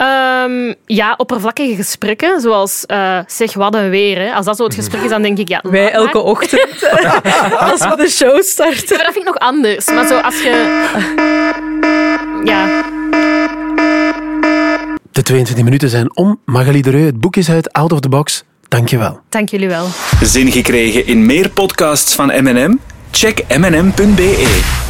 Ehm, 0.00 0.72
ja, 0.86 1.14
oppervlakkige 1.16 1.74
gesprekken, 1.74 2.40
zoals 2.40 2.86
eh, 2.86 3.18
zeg 3.26 3.54
wat 3.54 3.74
een 3.74 3.90
weer. 3.90 4.18
Hè. 4.18 4.32
Als 4.32 4.44
dat 4.46 4.56
zo 4.56 4.64
het 4.64 4.74
gesprek 4.80 5.02
is, 5.02 5.10
dan 5.10 5.22
denk 5.22 5.38
ik, 5.38 5.48
ja... 5.48 5.60
Wij 5.62 5.90
elke 5.92 6.16
maar. 6.16 6.26
ochtend, 6.26 6.90
als 7.70 7.80
we 7.80 7.94
de 7.96 8.08
show 8.08 8.42
starten. 8.42 8.96
Maar 8.96 9.04
dat 9.04 9.12
vind 9.12 9.16
ik 9.16 9.24
nog 9.24 9.38
anders. 9.38 9.86
Maar 9.86 10.06
zo 10.06 10.18
als 10.18 10.42
je... 10.42 10.78
Ja, 12.44 12.82
De 15.12 15.22
22 15.22 15.64
minuten 15.64 15.88
zijn 15.88 16.16
om. 16.16 16.40
Magali 16.44 16.82
de 16.82 16.90
Reu, 16.90 17.04
het 17.04 17.20
boek 17.20 17.36
is 17.36 17.50
uit, 17.50 17.72
Out 17.72 17.92
of 17.92 18.00
the 18.00 18.08
Box. 18.08 18.44
Dank 18.68 18.88
je 18.88 18.98
wel. 18.98 19.20
dank 19.28 19.48
jullie 19.48 19.68
wel. 19.68 19.86
Zin 20.22 20.52
gekregen 20.52 21.06
in 21.06 21.26
meer 21.26 21.48
podcasts 21.50 22.14
van 22.14 22.26
M&M? 22.26 22.76
Check 23.10 23.44
mnm.be. 23.58 24.88